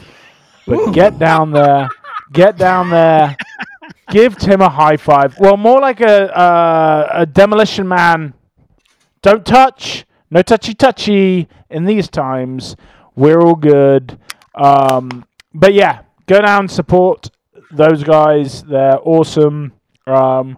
[0.67, 1.89] But get down there.
[2.33, 3.37] Get down there.
[4.09, 5.39] Give Tim a high five.
[5.39, 8.33] Well, more like a uh, a demolition man.
[9.21, 10.05] Don't touch.
[10.29, 12.75] No touchy touchy in these times.
[13.15, 14.17] We're all good.
[14.55, 17.29] Um, but yeah, go down, and support
[17.71, 18.63] those guys.
[18.63, 19.71] They're awesome.
[20.05, 20.57] Um,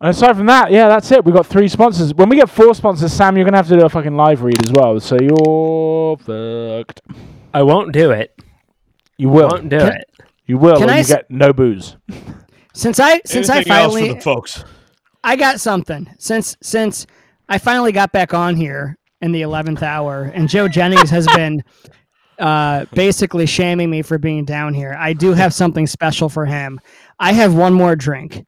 [0.00, 1.24] and aside from that, yeah, that's it.
[1.24, 2.14] We've got three sponsors.
[2.14, 4.64] When we get four sponsors, Sam, you're gonna have to do a fucking live read
[4.64, 4.98] as well.
[5.00, 7.00] So you're fucked.
[7.54, 8.38] I won't do it.
[9.16, 9.46] You will.
[9.48, 10.04] I won't do Can- it.
[10.46, 10.76] You will.
[10.78, 11.96] Can Or I you s- get no booze.
[12.74, 14.64] Since I since Anything I else for finally the folks?
[15.24, 17.06] I got something since since
[17.48, 21.64] I finally got back on here in the eleventh hour, and Joe Jennings has been
[22.38, 24.94] uh, basically shaming me for being down here.
[24.98, 26.78] I do have something special for him.
[27.18, 28.44] I have one more drink, What?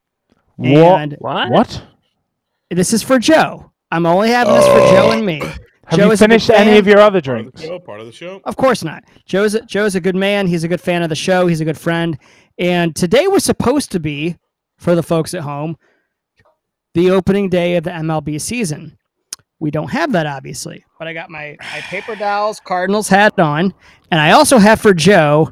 [0.62, 1.50] And What?
[1.50, 1.82] What?
[2.70, 3.72] this is for Joe.
[3.90, 5.40] I'm only having this for Joe and me.
[5.86, 7.62] Have Joe you is a big finished any of your other Part of the drinks?
[7.62, 7.78] show.
[7.78, 8.40] Part of the show.
[8.44, 9.04] Of course not.
[9.24, 10.46] Joe's a, Joe's a good man.
[10.46, 11.46] He's a good fan of the show.
[11.46, 12.18] He's a good friend.
[12.58, 14.36] And today was supposed to be,
[14.76, 15.78] for the folks at home,
[16.92, 18.98] the opening day of the MLB season.
[19.60, 20.84] We don't have that, obviously.
[20.98, 23.72] But I got my, my paper dolls Cardinals hat on,
[24.10, 25.50] and I also have for Joe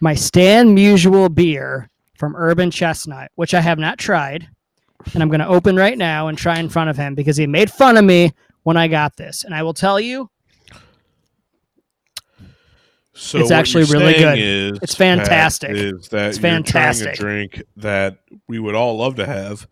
[0.00, 1.89] my Stan Musial beer
[2.20, 4.46] from Urban Chestnut, which I have not tried,
[5.14, 7.46] and I'm going to open right now and try in front of him because he
[7.46, 9.42] made fun of me when I got this.
[9.42, 10.28] And I will tell you,
[13.14, 14.74] So It's what actually you're really saying good.
[14.74, 15.70] Is, It's fantastic.
[15.70, 17.14] Pat, is that It's you're fantastic.
[17.14, 19.66] trying a drink that we would all love to have,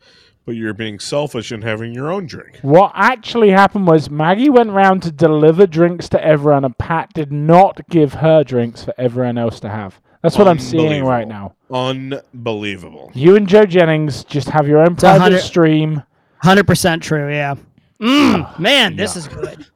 [0.46, 2.58] but you're being selfish and having your own drink.
[2.62, 7.30] What actually happened was Maggie went round to deliver drinks to everyone, and Pat did
[7.30, 10.00] not give her drinks for everyone else to have.
[10.28, 11.54] That's what I'm seeing right now.
[11.70, 13.10] Unbelievable.
[13.14, 16.02] You and Joe Jennings just have your own a private hundred- stream.
[16.42, 17.30] Hundred percent true.
[17.32, 17.54] Yeah.
[18.00, 19.66] Mm, ah, man, this is good.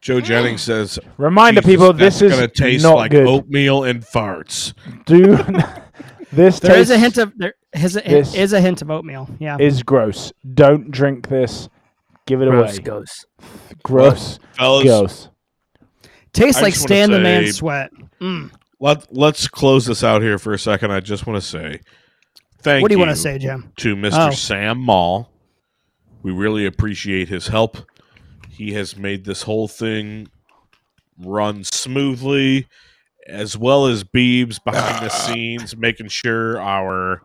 [0.00, 0.24] Joe mm.
[0.24, 3.26] Jennings says, Reminder, Jesus, people, that's this is gonna taste not like good.
[3.26, 4.74] oatmeal and farts.
[5.06, 5.36] Do
[6.32, 8.90] this There is tastes a hint of there is a, This- is a hint of
[8.90, 9.28] oatmeal.
[9.38, 9.56] Yeah.
[9.60, 10.32] is gross.
[10.54, 11.68] Don't drink this.
[12.26, 12.84] Give it Gross away.
[12.84, 13.26] goes.
[13.84, 14.38] Gross.
[14.54, 15.28] Fellas, Gross.
[16.34, 17.90] Tastes I like just wanna Stan the say- Man sweat.
[18.20, 18.50] Mm.
[18.80, 20.90] Let, let's close this out here for a second.
[20.90, 21.80] I just want to say
[22.60, 23.72] thank What do you you want to say, Jim?
[23.78, 24.28] to Mr.
[24.28, 24.30] Oh.
[24.30, 25.30] Sam Mall.
[26.22, 27.76] We really appreciate his help.
[28.48, 30.28] He has made this whole thing
[31.18, 32.66] run smoothly,
[33.28, 37.22] as well as Beebs behind the scenes, making sure our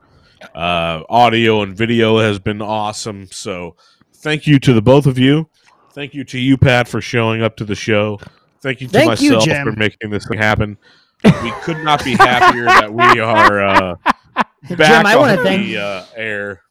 [0.54, 3.28] uh, audio and video has been awesome.
[3.32, 3.76] So,
[4.16, 5.50] thank you to the both of you.
[5.94, 8.20] Thank you to you, Pat, for showing up to the show.
[8.62, 9.66] Thank you to Thank myself Jim.
[9.66, 10.78] for making this thing happen.
[11.24, 13.96] We could not be happier that we are uh,
[14.36, 16.62] back Jim, I on wanna the thank- uh, air.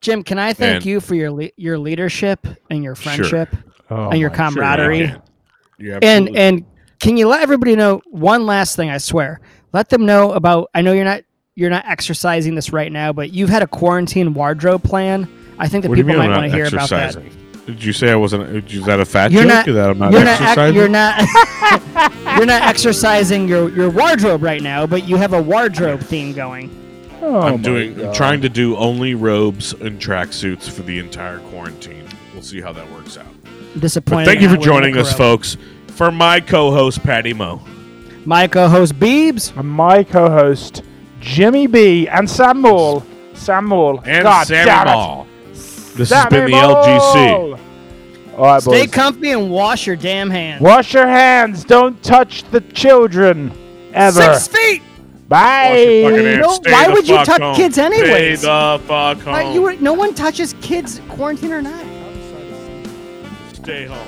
[0.00, 3.48] Jim, can I thank And- you for your le- your leadership and your friendship
[3.90, 4.98] Oh and your camaraderie?
[5.08, 5.22] Sure, man.
[5.78, 6.64] You and and
[7.00, 8.90] can you let everybody know one last thing?
[8.90, 9.40] I swear,
[9.72, 10.70] let them know about.
[10.74, 11.22] I know you're not
[11.54, 15.28] you're not exercising this right now, but you've had a quarantine wardrobe plan.
[15.58, 17.16] I think that What people might want to hear about that.
[17.68, 17.74] Exercising?
[17.76, 18.70] Did you say I wasn't?
[18.72, 19.66] Is that a fat You're joke?
[19.66, 19.66] not.
[19.66, 20.40] That I'm not you're not.
[20.40, 20.64] exercising?
[20.64, 21.18] Ac- you're not.
[22.36, 26.76] you're not exercising your your wardrobe right now, but you have a wardrobe theme going.
[27.22, 28.04] Oh I'm my doing.
[28.06, 32.06] I'm trying to do only robes and tracksuits for the entire quarantine.
[32.32, 33.26] We'll see how that works out.
[33.78, 34.24] Disappointed.
[34.24, 35.56] But thank you for joining us, folks.
[35.88, 37.60] For my co-host Patty Moe.
[38.24, 39.54] My co-host Beebs.
[39.56, 40.82] And my co-host
[41.20, 43.02] Jimmy B and Sam Moore.
[43.34, 44.00] Sam Moore.
[44.06, 44.90] and God Sammy damn it.
[44.90, 45.26] Ball.
[45.94, 47.60] This Sammy has been the LGC.
[48.36, 48.90] All right, Stay boys.
[48.94, 50.62] comfy and wash your damn hands.
[50.62, 51.64] Wash your hands.
[51.64, 53.52] Don't touch the children.
[53.92, 54.34] Ever.
[54.34, 54.82] Six feet.
[55.28, 55.70] Bye.
[55.70, 56.40] Wash your fucking hands.
[56.46, 57.56] No, Stay why the would you fuck touch home.
[57.56, 58.42] kids Stay anyways?
[58.42, 59.34] the fuck home.
[59.34, 61.84] Uh, you were, no one touches kids, quarantine or not.
[63.52, 64.06] Stay home.